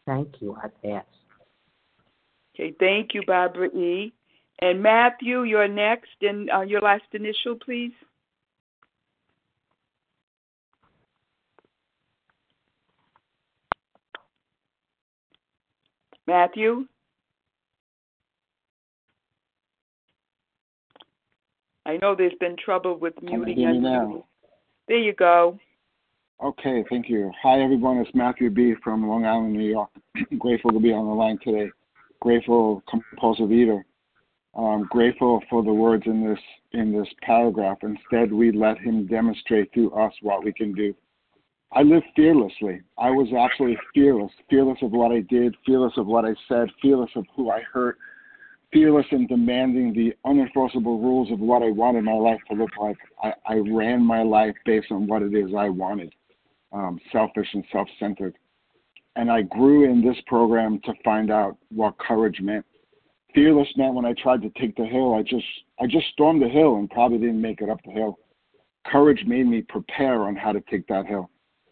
[0.06, 0.56] Thank you.
[0.62, 1.04] I pass.
[2.54, 4.12] Okay, thank you, Barbara E.
[4.60, 7.92] And Matthew, you're next, and uh, your last initial, please.
[16.26, 16.86] Matthew?
[21.84, 23.64] I know there's been trouble with Can you muting.
[23.64, 23.80] unmuting.
[23.82, 24.24] now?
[24.88, 25.58] There you go.
[26.42, 27.30] Okay, thank you.
[27.42, 27.98] Hi, everyone.
[27.98, 28.74] It's Matthew B.
[28.82, 29.90] from Long Island, New York.
[30.38, 31.70] grateful to be on the line today.
[32.20, 33.84] Grateful, compulsive eater.
[34.54, 36.38] Um, grateful for the words in this
[36.72, 37.78] in this paragraph.
[37.82, 40.94] Instead, we let him demonstrate through us what we can do.
[41.72, 42.80] I lived fearlessly.
[42.96, 47.10] I was absolutely fearless, fearless of what I did, fearless of what I said, fearless
[47.16, 47.98] of who I hurt,
[48.72, 52.96] fearless in demanding the unenforceable rules of what I wanted my life to look like.
[53.22, 56.14] I, I ran my life based on what it is I wanted,
[56.72, 58.36] um, selfish and self centered.
[59.16, 62.64] And I grew in this program to find out what courage meant.
[63.34, 65.46] Fearless meant when I tried to take the hill, I just
[65.80, 68.18] I just stormed the hill and probably didn't make it up the hill.
[68.86, 71.28] Courage made me prepare on how to take that hill.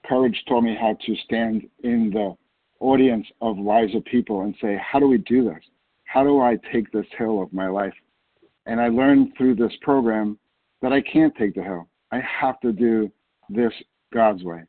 [0.08, 2.36] Courage taught me how to stand in the
[2.80, 5.62] audience of wiser people and say, how do we do this?
[6.04, 7.94] How do I take this hill of my life?
[8.66, 10.38] And I learned through this program
[10.82, 11.88] that I can't take the hill.
[12.12, 13.10] I have to do
[13.48, 13.72] this
[14.12, 14.62] God's way.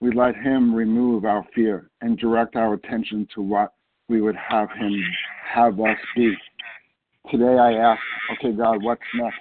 [0.00, 3.72] We let Him remove our fear and direct our attention to what
[4.08, 5.02] we would have Him
[5.54, 6.34] have us be.
[7.30, 8.00] Today I ask,
[8.32, 9.38] okay, God, what's next?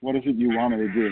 [0.00, 1.10] What is it you want me to do?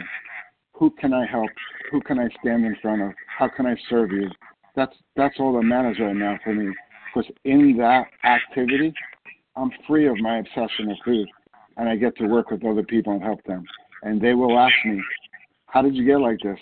[0.75, 1.51] Who can I help?
[1.91, 3.13] Who can I stand in front of?
[3.39, 4.29] How can I serve you?
[4.75, 6.75] That's that's all that matters right now for me.
[7.15, 8.93] Because in that activity,
[9.57, 11.29] I'm free of my obsession with food,
[11.77, 13.65] and I get to work with other people and help them.
[14.03, 15.01] And they will ask me,
[15.67, 16.59] "How did you get like this?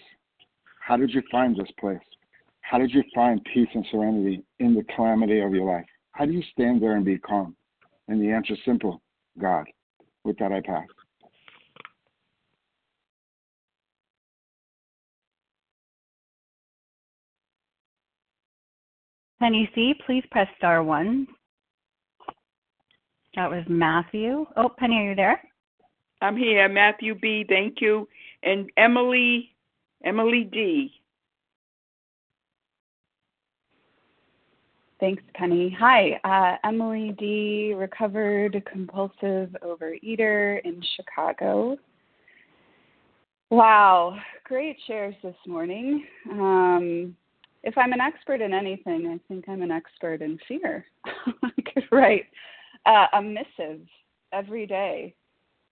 [0.81, 2.07] How did you find this place?
[2.61, 5.87] How did you find peace and serenity in the calamity of your life?
[6.13, 7.57] How do you stand there and be calm?"
[8.09, 9.01] And the answer is simple:
[9.39, 9.65] God.
[10.25, 10.87] With that, I pass.
[19.43, 21.27] Penny C, please press star one
[23.35, 24.47] that was Matthew.
[24.57, 25.43] Oh, Penny, are you there?
[26.21, 26.69] I'm here.
[26.69, 27.45] Matthew B.
[27.49, 28.07] Thank you.
[28.45, 29.51] And Emily,
[30.05, 30.93] Emily D.
[35.01, 35.77] Thanks, Penny.
[35.77, 41.77] Hi, uh, Emily D., recovered compulsive overeater in Chicago.
[43.51, 46.05] Wow, great shares this morning.
[46.31, 47.17] Um,
[47.65, 50.85] if I'm an expert in anything, I think I'm an expert in fear.
[51.07, 52.27] I could write
[52.87, 53.81] uh, a missive
[54.33, 55.15] every day.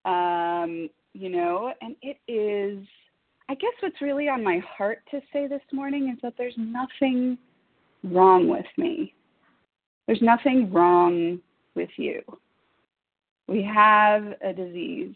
[0.05, 2.85] Um, you know, and it is,
[3.49, 7.37] I guess what's really on my heart to say this morning is that there's nothing
[8.03, 9.13] wrong with me.
[10.07, 11.39] There's nothing wrong
[11.75, 12.21] with you.
[13.47, 15.15] We have a disease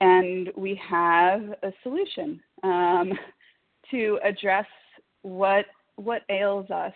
[0.00, 3.12] and we have a solution um,
[3.90, 4.66] to address
[5.22, 5.66] what
[5.96, 6.94] what ails us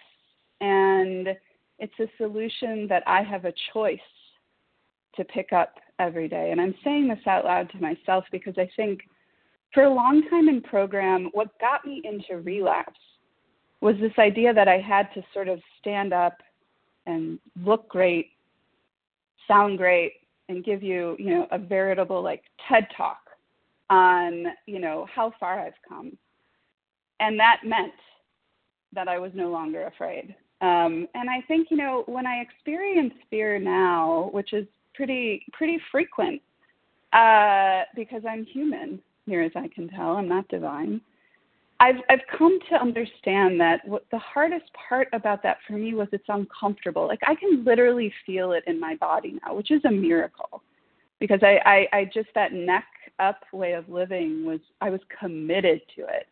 [0.61, 1.29] and
[1.79, 3.99] it's a solution that I have a choice
[5.17, 6.51] to pick up every day.
[6.51, 9.01] And I'm saying this out loud to myself because I think
[9.73, 13.01] for a long time in program, what got me into relapse
[13.81, 16.39] was this idea that I had to sort of stand up
[17.07, 18.31] and look great,
[19.47, 20.13] sound great,
[20.49, 23.19] and give you, you know, a veritable like TED talk
[23.91, 26.17] on, you know, how far I've come.
[27.21, 27.93] And that meant
[28.95, 30.35] that I was no longer afraid.
[30.61, 35.79] Um, and I think you know when I experience fear now, which is pretty pretty
[35.91, 36.41] frequent,
[37.13, 41.01] uh, because I'm human, near as I can tell, I'm not divine.
[41.81, 46.09] I've I've come to understand that what the hardest part about that for me was
[46.13, 47.07] it's uncomfortable.
[47.07, 50.63] Like I can literally feel it in my body now, which is a miracle,
[51.19, 52.87] because I I, I just that neck
[53.19, 56.27] up way of living was I was committed to it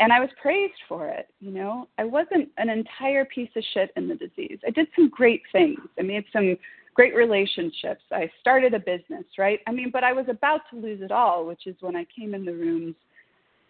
[0.00, 1.28] and I was praised for it.
[1.40, 4.58] You know, I wasn't an entire piece of shit in the disease.
[4.66, 5.78] I did some great things.
[5.98, 6.56] I made some
[6.94, 8.02] great relationships.
[8.10, 9.60] I started a business, right?
[9.68, 12.34] I mean, but I was about to lose it all, which is when I came
[12.34, 12.94] in the rooms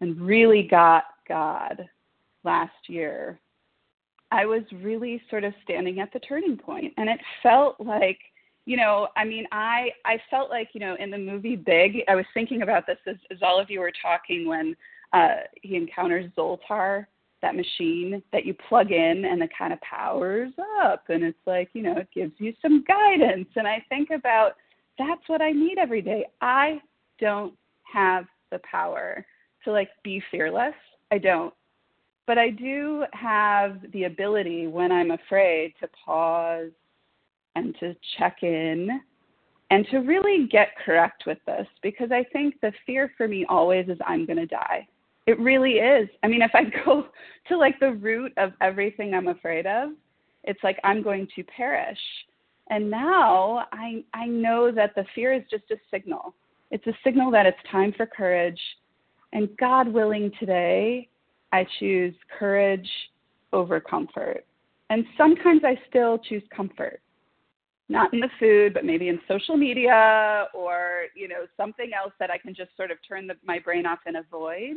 [0.00, 1.88] and really got God
[2.44, 3.38] last year.
[4.30, 8.18] I was really sort of standing at the turning point, and it felt like
[8.66, 12.14] you know i mean i i felt like you know in the movie big i
[12.14, 14.76] was thinking about this as, as all of you were talking when
[15.12, 17.06] uh, he encounters Zoltar,
[17.42, 20.52] that machine that you plug in and it kind of powers
[20.82, 21.04] up.
[21.08, 23.48] And it's like, you know, it gives you some guidance.
[23.56, 24.56] And I think about
[24.98, 26.26] that's what I need every day.
[26.40, 26.80] I
[27.18, 27.54] don't
[27.90, 29.24] have the power
[29.64, 30.74] to like be fearless.
[31.10, 31.54] I don't.
[32.26, 36.70] But I do have the ability when I'm afraid to pause
[37.56, 39.00] and to check in
[39.70, 43.88] and to really get correct with this because I think the fear for me always
[43.88, 44.86] is I'm going to die.
[45.26, 46.08] It really is.
[46.22, 47.06] I mean, if I go
[47.48, 49.90] to like the root of everything I'm afraid of,
[50.44, 51.98] it's like I'm going to perish.
[52.70, 56.34] And now I I know that the fear is just a signal.
[56.70, 58.60] It's a signal that it's time for courage.
[59.32, 61.08] And God willing today,
[61.52, 62.88] I choose courage
[63.52, 64.44] over comfort.
[64.88, 67.00] And sometimes I still choose comfort.
[67.88, 72.30] Not in the food, but maybe in social media or, you know, something else that
[72.30, 74.76] I can just sort of turn the, my brain off and avoid.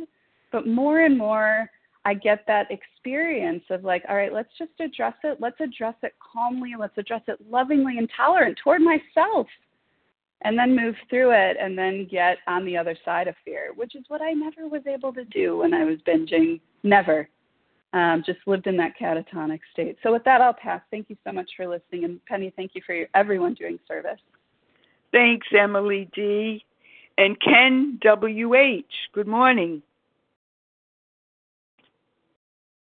[0.54, 1.68] But more and more,
[2.04, 5.38] I get that experience of like, all right, let's just address it.
[5.40, 6.74] Let's address it calmly.
[6.78, 9.48] Let's address it lovingly and tolerant toward myself.
[10.42, 13.96] And then move through it and then get on the other side of fear, which
[13.96, 16.60] is what I never was able to do when I was binging.
[16.84, 17.28] Never.
[17.92, 19.96] Um, just lived in that catatonic state.
[20.04, 20.82] So, with that, I'll pass.
[20.92, 22.04] Thank you so much for listening.
[22.04, 24.20] And, Penny, thank you for your, everyone doing service.
[25.10, 26.64] Thanks, Emily D.
[27.18, 29.82] And Ken W.H., good morning.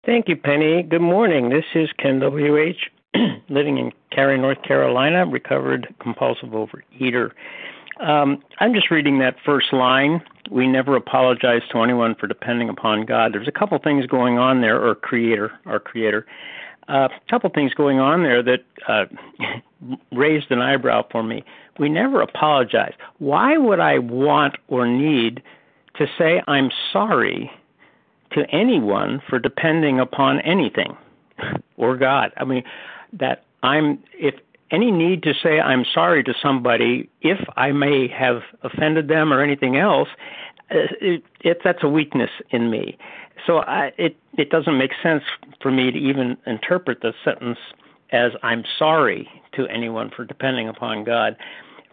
[0.05, 0.83] Thank you, Penny.
[0.83, 1.49] Good morning.
[1.49, 2.91] This is Ken W.H.,
[3.49, 7.31] living in Cary, North Carolina, recovered compulsive overeater.
[8.01, 10.21] Um, I'm just reading that first line.
[10.51, 13.33] We never apologize to anyone for depending upon God.
[13.33, 16.25] There's a couple things going on there, or Creator, our Creator.
[16.89, 19.05] Uh, a couple things going on there that uh,
[20.11, 21.45] raised an eyebrow for me.
[21.79, 22.93] We never apologize.
[23.19, 25.41] Why would I want or need
[25.95, 27.49] to say I'm sorry
[28.33, 30.95] to anyone for depending upon anything
[31.77, 32.31] or God.
[32.37, 32.63] I mean,
[33.13, 34.35] that I'm if
[34.71, 39.41] any need to say I'm sorry to somebody if I may have offended them or
[39.41, 40.09] anything else,
[40.71, 42.97] uh, it, it, that's a weakness in me.
[43.45, 45.23] So I, it it doesn't make sense
[45.61, 47.59] for me to even interpret the sentence
[48.11, 51.35] as I'm sorry to anyone for depending upon God.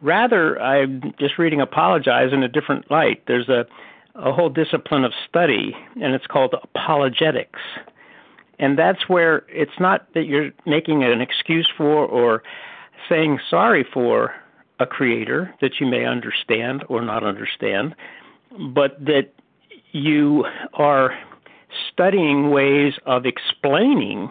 [0.02, 3.22] Rather, I'm just reading apologize in a different light.
[3.26, 3.66] There's a
[4.14, 7.60] a whole discipline of study, and it's called apologetics.
[8.58, 12.42] And that's where it's not that you're making an excuse for or
[13.08, 14.34] saying sorry for
[14.78, 17.94] a creator that you may understand or not understand,
[18.74, 19.32] but that
[19.92, 20.44] you
[20.74, 21.16] are
[21.90, 24.30] studying ways of explaining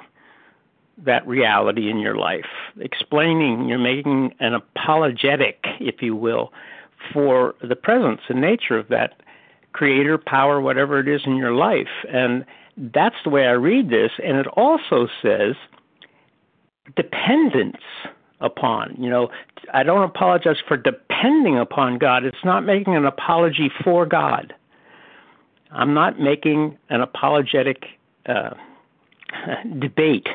[1.06, 2.48] that reality in your life,
[2.80, 6.52] explaining, you're making an apologetic, if you will,
[7.14, 9.14] for the presence and nature of that
[9.80, 11.88] creator, power, whatever it is in your life.
[12.12, 12.44] And
[12.76, 14.12] that's the way I read this.
[14.22, 15.56] And it also says
[16.98, 17.82] dependence
[18.42, 18.94] upon.
[19.00, 19.30] You know,
[19.74, 22.26] I don't apologize for depending upon God.
[22.26, 24.54] It's not making an apology for God.
[25.72, 27.86] I'm not making an apologetic
[28.26, 28.56] uh,
[29.80, 30.28] debate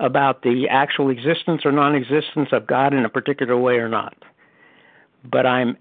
[0.00, 4.16] about the actual existence or non existence of God in a particular way or not.
[5.24, 5.78] But I'm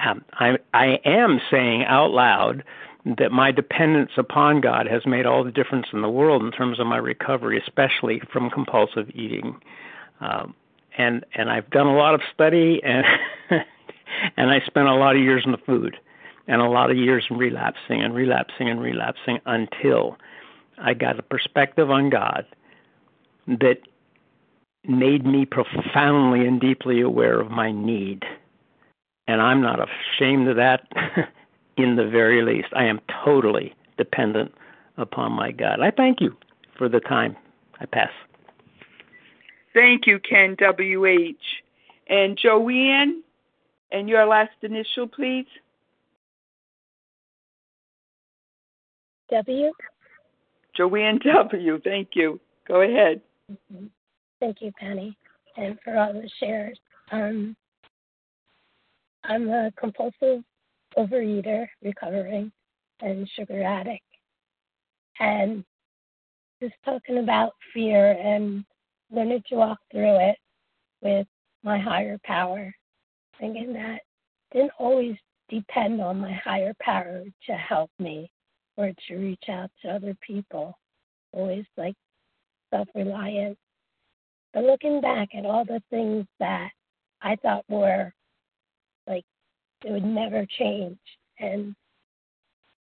[0.00, 2.64] um, I, I am saying out loud
[3.18, 6.80] that my dependence upon God has made all the difference in the world in terms
[6.80, 9.56] of my recovery, especially from compulsive eating.
[10.20, 10.54] Um,
[10.98, 13.04] and and I've done a lot of study and
[14.36, 15.96] and I spent a lot of years in the food
[16.48, 20.16] and a lot of years in relapsing and relapsing and relapsing until
[20.78, 22.46] I got a perspective on God
[23.46, 23.78] that
[24.84, 28.24] made me profoundly and deeply aware of my need
[29.28, 30.86] and I'm not ashamed of that
[31.76, 32.68] in the very least.
[32.74, 34.54] I am totally dependent
[34.96, 35.80] upon my God.
[35.80, 36.36] I thank you
[36.76, 37.36] for the time.
[37.80, 38.10] I pass.
[39.74, 41.36] Thank you, Ken W.H.
[42.08, 43.22] And Joanne,
[43.92, 45.46] and your last initial, please.
[49.30, 49.72] W.
[50.76, 51.80] Joanne W.
[51.82, 52.40] Thank you.
[52.68, 53.20] Go ahead.
[53.50, 53.86] Mm-hmm.
[54.40, 55.16] Thank you, Penny,
[55.56, 56.78] and for all the shares.
[57.10, 57.56] Um,
[59.28, 60.42] I'm a compulsive
[60.96, 62.52] overeater, recovering,
[63.00, 64.02] and sugar addict.
[65.18, 65.64] And
[66.62, 68.64] just talking about fear and
[69.10, 70.36] learning to walk through it
[71.02, 71.26] with
[71.62, 72.72] my higher power,
[73.38, 74.00] thinking that
[74.52, 75.16] didn't always
[75.48, 78.30] depend on my higher power to help me
[78.76, 80.78] or to reach out to other people.
[81.32, 81.94] Always like
[82.72, 83.58] self reliant.
[84.54, 86.70] But looking back at all the things that
[87.22, 88.12] I thought were
[89.84, 90.98] it would never change.
[91.38, 91.74] And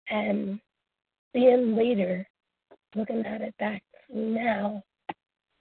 [0.09, 0.59] and
[1.33, 2.27] seeing later,
[2.95, 3.81] looking at it back
[4.13, 4.83] now,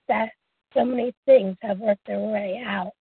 [0.08, 0.30] that
[0.74, 2.92] so many things have worked their way out.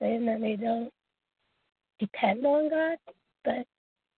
[0.00, 0.92] Saying that they don't
[1.98, 2.98] depend on God,
[3.44, 3.66] but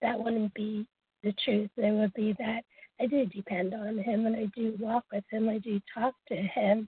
[0.02, 0.86] that wouldn't be
[1.22, 1.70] the truth.
[1.76, 2.62] It would be that
[3.00, 6.34] I do depend on Him and I do walk with Him, I do talk to
[6.34, 6.86] Him,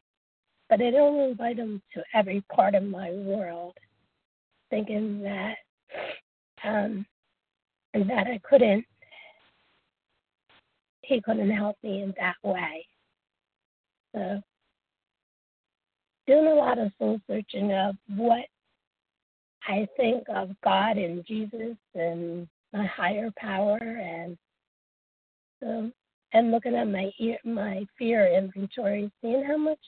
[0.68, 3.74] but I don't invite Him to every part of my world
[4.72, 5.56] thinking that
[6.64, 7.06] um,
[7.94, 8.84] and that I couldn't
[11.02, 12.86] he couldn't help me in that way.
[14.14, 14.40] So
[16.26, 18.46] doing a lot of soul searching of what
[19.66, 24.36] I think of God and Jesus and my higher power and
[25.60, 25.90] so
[26.32, 29.78] and looking at my ear, my fear inventory, seeing how much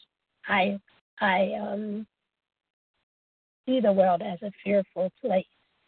[0.46, 0.78] I
[1.20, 2.06] I um
[3.66, 5.46] see the world as a fearful place.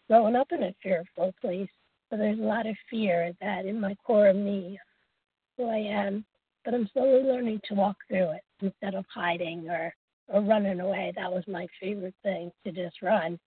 [0.09, 1.69] Growing up in a fearful place,
[2.11, 4.79] but there's a lot of fear that in my core of me
[5.57, 6.25] who I am,
[6.65, 9.93] but I'm slowly learning to walk through it instead of hiding or,
[10.29, 11.13] or running away.
[11.17, 13.39] That was my favorite thing to just run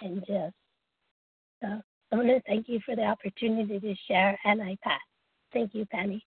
[0.00, 0.54] and just.
[1.62, 1.80] So
[2.12, 5.00] I want to thank you for the opportunity to share, and I pass.
[5.52, 6.24] Thank you, Penny.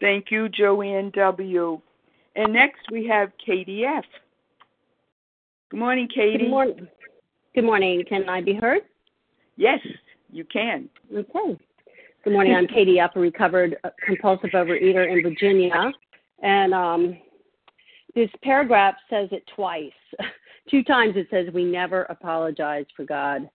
[0.00, 1.80] Thank you, Joanne W.
[2.34, 4.04] And next we have Katie F.
[5.70, 6.38] Good morning, Katie.
[6.38, 6.88] Good morning.
[7.56, 8.04] Good morning.
[8.06, 8.82] Can I be heard?
[9.56, 9.78] Yes,
[10.30, 10.90] you can.
[11.10, 11.58] Okay.
[12.22, 12.54] Good morning.
[12.54, 15.90] I'm Katie F., a recovered uh, compulsive overeater in Virginia.
[16.42, 17.16] And um,
[18.14, 19.90] this paragraph says it twice.
[20.70, 23.48] Two times it says we never apologize for God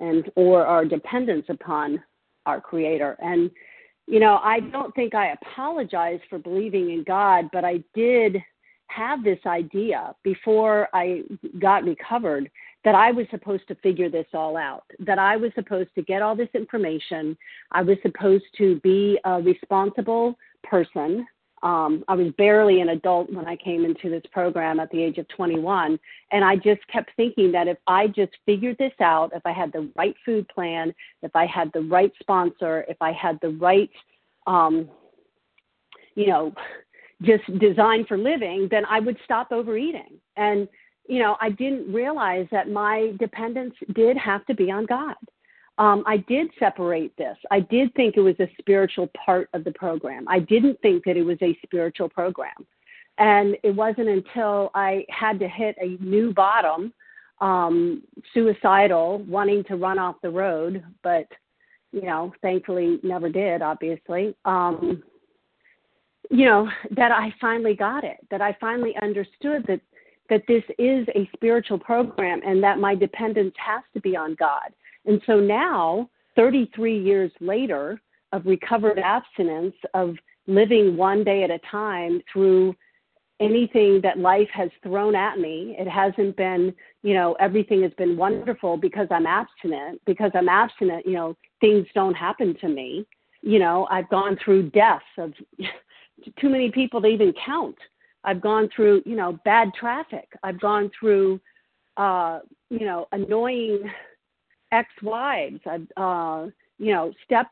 [0.00, 2.02] and or our dependence upon
[2.46, 3.16] our creator.
[3.20, 3.52] And
[4.08, 8.36] you know, I don't think I apologize for believing in God, but I did
[8.88, 11.22] have this idea before I
[11.60, 12.50] got recovered
[12.84, 16.22] that I was supposed to figure this all out, that I was supposed to get
[16.22, 17.36] all this information.
[17.72, 21.26] I was supposed to be a responsible person.
[21.62, 25.16] Um, I was barely an adult when I came into this program at the age
[25.16, 25.98] of 21.
[26.30, 29.72] And I just kept thinking that if I just figured this out, if I had
[29.72, 33.90] the right food plan, if I had the right sponsor, if I had the right,
[34.46, 34.90] um,
[36.16, 36.52] you know,
[37.22, 40.20] just design for living, then I would stop overeating.
[40.36, 40.68] And
[41.06, 45.16] you know, I didn't realize that my dependence did have to be on God.
[45.76, 47.36] Um, I did separate this.
[47.50, 50.24] I did think it was a spiritual part of the program.
[50.28, 52.54] I didn't think that it was a spiritual program.
[53.18, 56.92] And it wasn't until I had to hit a new bottom,
[57.40, 58.02] um,
[58.32, 61.26] suicidal, wanting to run off the road, but,
[61.92, 64.34] you know, thankfully never did, obviously.
[64.44, 65.02] Um,
[66.30, 69.80] you know, that I finally got it, that I finally understood that
[70.30, 74.72] that this is a spiritual program and that my dependence has to be on God.
[75.06, 78.00] And so now, 33 years later
[78.32, 80.16] of recovered abstinence, of
[80.46, 82.74] living one day at a time through
[83.40, 88.16] anything that life has thrown at me, it hasn't been, you know, everything has been
[88.16, 90.00] wonderful because I'm abstinent.
[90.06, 93.06] Because I'm abstinent, you know, things don't happen to me.
[93.42, 95.34] You know, I've gone through deaths of
[96.40, 97.76] too many people to even count
[98.24, 100.28] I've gone through, you know, bad traffic.
[100.42, 101.40] I've gone through,
[101.96, 103.90] uh, you know, annoying
[104.72, 105.60] ex-wives.
[105.66, 106.46] I've, uh,
[106.78, 107.46] you know, step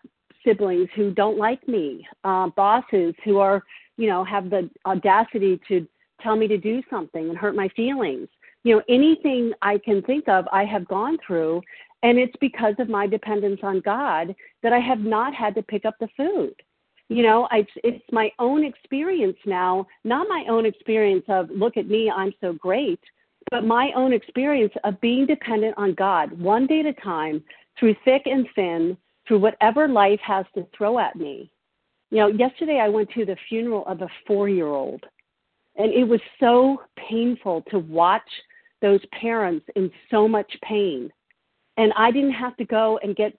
[0.44, 3.62] siblings who don't like me, uh, bosses who are,
[3.96, 5.86] you know, have the audacity to
[6.20, 8.28] tell me to do something and hurt my feelings.
[8.64, 11.62] You know, anything I can think of, I have gone through,
[12.02, 15.84] and it's because of my dependence on God that I have not had to pick
[15.84, 16.54] up the food
[17.12, 21.86] you know it's it's my own experience now not my own experience of look at
[21.86, 23.00] me i'm so great
[23.50, 27.42] but my own experience of being dependent on god one day at a time
[27.78, 28.96] through thick and thin
[29.26, 31.50] through whatever life has to throw at me.
[32.10, 35.04] You know yesterday i went to the funeral of a four year old
[35.76, 38.28] and it was so painful to watch
[38.80, 41.10] those parents in so much pain.
[41.76, 43.36] And i didn't have to go and get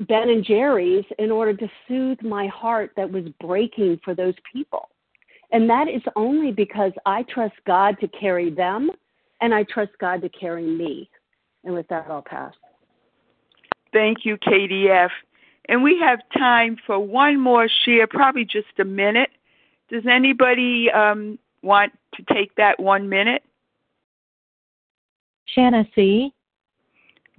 [0.00, 4.88] Ben and Jerry's in order to soothe my heart that was breaking for those people.
[5.52, 8.90] And that is only because I trust God to carry them
[9.40, 11.08] and I trust God to carry me.
[11.64, 12.52] And with that, I'll pass.
[13.92, 15.10] Thank you, KDF.
[15.68, 19.30] And we have time for one more share, probably just a minute.
[19.88, 23.42] Does anybody um, want to take that one minute?
[25.46, 26.32] Shanna C.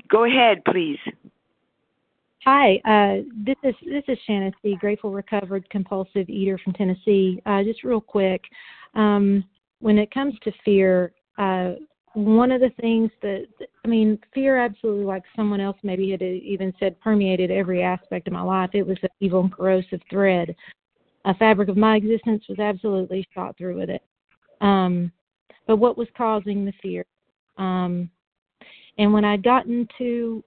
[0.10, 1.00] Go ahead, please.
[2.46, 4.78] Hi, uh, this is this is Shannon C.
[4.80, 7.42] Grateful recovered compulsive eater from Tennessee.
[7.46, 8.42] Uh, just real quick,
[8.96, 9.44] um,
[9.80, 11.74] when it comes to fear, uh,
[12.14, 13.48] one of the things that
[13.84, 18.34] I mean, fear absolutely, like someone else maybe had even said, permeated every aspect of
[18.34, 18.70] my life.
[18.74, 20.56] It was an evil and corrosive thread.
[21.26, 24.04] A fabric of my existence was absolutely shot through with it.
[24.62, 25.12] Um,
[25.66, 27.06] but what was causing the fear?
[27.58, 28.10] Um,
[28.98, 30.44] and when I'd gotten to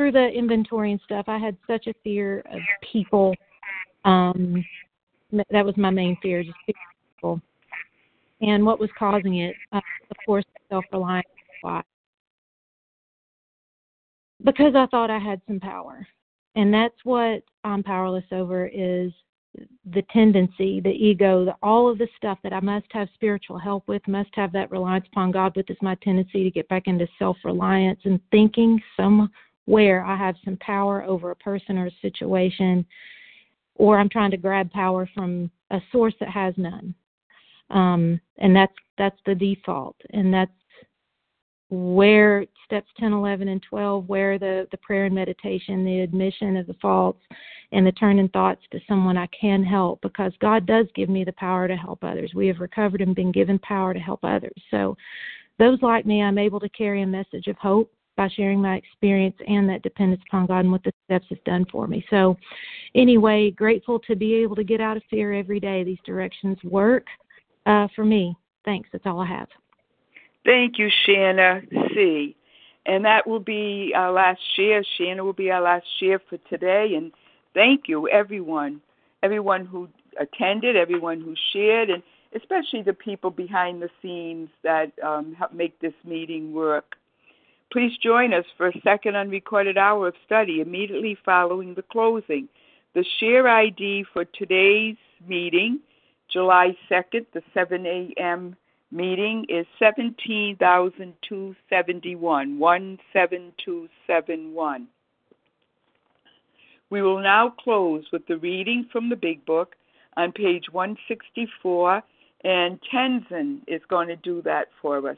[0.00, 3.34] through the inventory and stuff, I had such a fear of people.
[4.06, 4.64] Um,
[5.50, 7.38] that was my main fear, just people.
[8.40, 9.80] And what was causing it, uh,
[10.10, 11.28] of course, self reliance.
[11.60, 11.82] Why?
[14.42, 16.06] Because I thought I had some power,
[16.56, 19.12] and that's what I'm powerless over is
[19.92, 23.86] the tendency, the ego, the, all of the stuff that I must have spiritual help
[23.86, 27.06] with, must have that reliance upon God with, is my tendency to get back into
[27.18, 29.30] self reliance and thinking some
[29.70, 32.84] where I have some power over a person or a situation,
[33.76, 36.92] or I'm trying to grab power from a source that has none.
[37.70, 40.50] Um, and that's that's the default, and that's
[41.70, 46.66] where steps 10, 11, and 12, where the, the prayer and meditation, the admission of
[46.66, 47.22] the faults,
[47.70, 51.32] and the turning thoughts to someone I can help because God does give me the
[51.34, 52.32] power to help others.
[52.34, 54.60] We have recovered and been given power to help others.
[54.72, 54.96] So,
[55.60, 59.36] those like me, I'm able to carry a message of hope by sharing my experience
[59.46, 62.04] and that dependence upon God and what the steps have done for me.
[62.10, 62.36] So,
[62.94, 65.84] anyway, grateful to be able to get out of fear every day.
[65.84, 67.06] These directions work
[67.66, 68.36] uh, for me.
[68.64, 68.88] Thanks.
[68.92, 69.48] That's all I have.
[70.44, 71.62] Thank you, Shanna
[71.94, 72.36] C.
[72.86, 74.82] And that will be our last share.
[74.96, 76.94] Shanna will be our last share for today.
[76.96, 77.12] And
[77.54, 78.80] thank you, everyone,
[79.22, 79.88] everyone who
[80.18, 82.02] attended, everyone who shared, and
[82.34, 86.96] especially the people behind the scenes that um, help make this meeting work.
[87.72, 92.48] Please join us for a second unrecorded hour of study immediately following the closing.
[92.94, 94.96] The share ID for today's
[95.26, 95.80] meeting,
[96.32, 98.56] July 2nd, the 7 a.m
[98.90, 104.88] meeting is 17,271, 17271.
[106.90, 109.76] We will now close with the reading from the Big Book
[110.16, 112.02] on page 164,
[112.42, 115.16] and Tenzin is going to do that for us.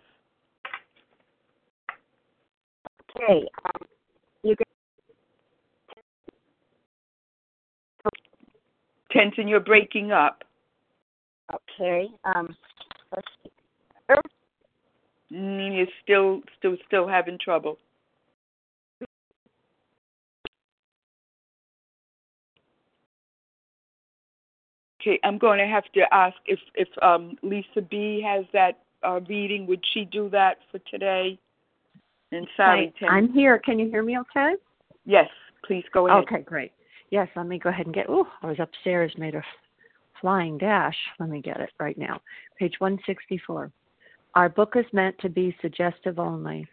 [3.17, 3.47] Okay.
[3.65, 3.87] Um,
[4.43, 4.57] you.
[9.15, 10.43] Tenzin, you're breaking up.
[11.53, 12.09] Okay.
[12.25, 12.55] Um,
[13.15, 13.51] let's see.
[15.33, 17.79] Mm, you're still still still having trouble.
[25.01, 29.21] Okay, I'm going to have to ask if if um, Lisa B has that uh,
[29.29, 29.67] reading.
[29.67, 31.39] Would she do that for today?
[32.33, 32.93] And sorry.
[33.09, 33.59] I'm here.
[33.59, 34.19] Can you hear me?
[34.19, 34.55] Okay.
[35.05, 35.29] Yes,
[35.67, 36.25] please go ahead.
[36.25, 36.73] Okay, great.
[37.11, 38.07] Yes, let me go ahead and get.
[38.09, 39.45] Oh, I was upstairs, made a
[40.21, 40.97] flying dash.
[41.21, 42.21] Let me get it right now.
[42.59, 43.71] Page 164.
[44.35, 46.67] Our book is meant to be suggestive only.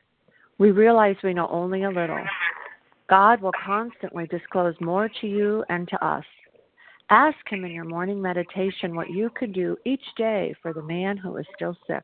[0.59, 2.23] We realize we know only a little.
[3.09, 6.23] God will constantly disclose more to you and to us.
[7.09, 11.17] Ask Him in your morning meditation what you could do each day for the man
[11.17, 12.03] who is still sick.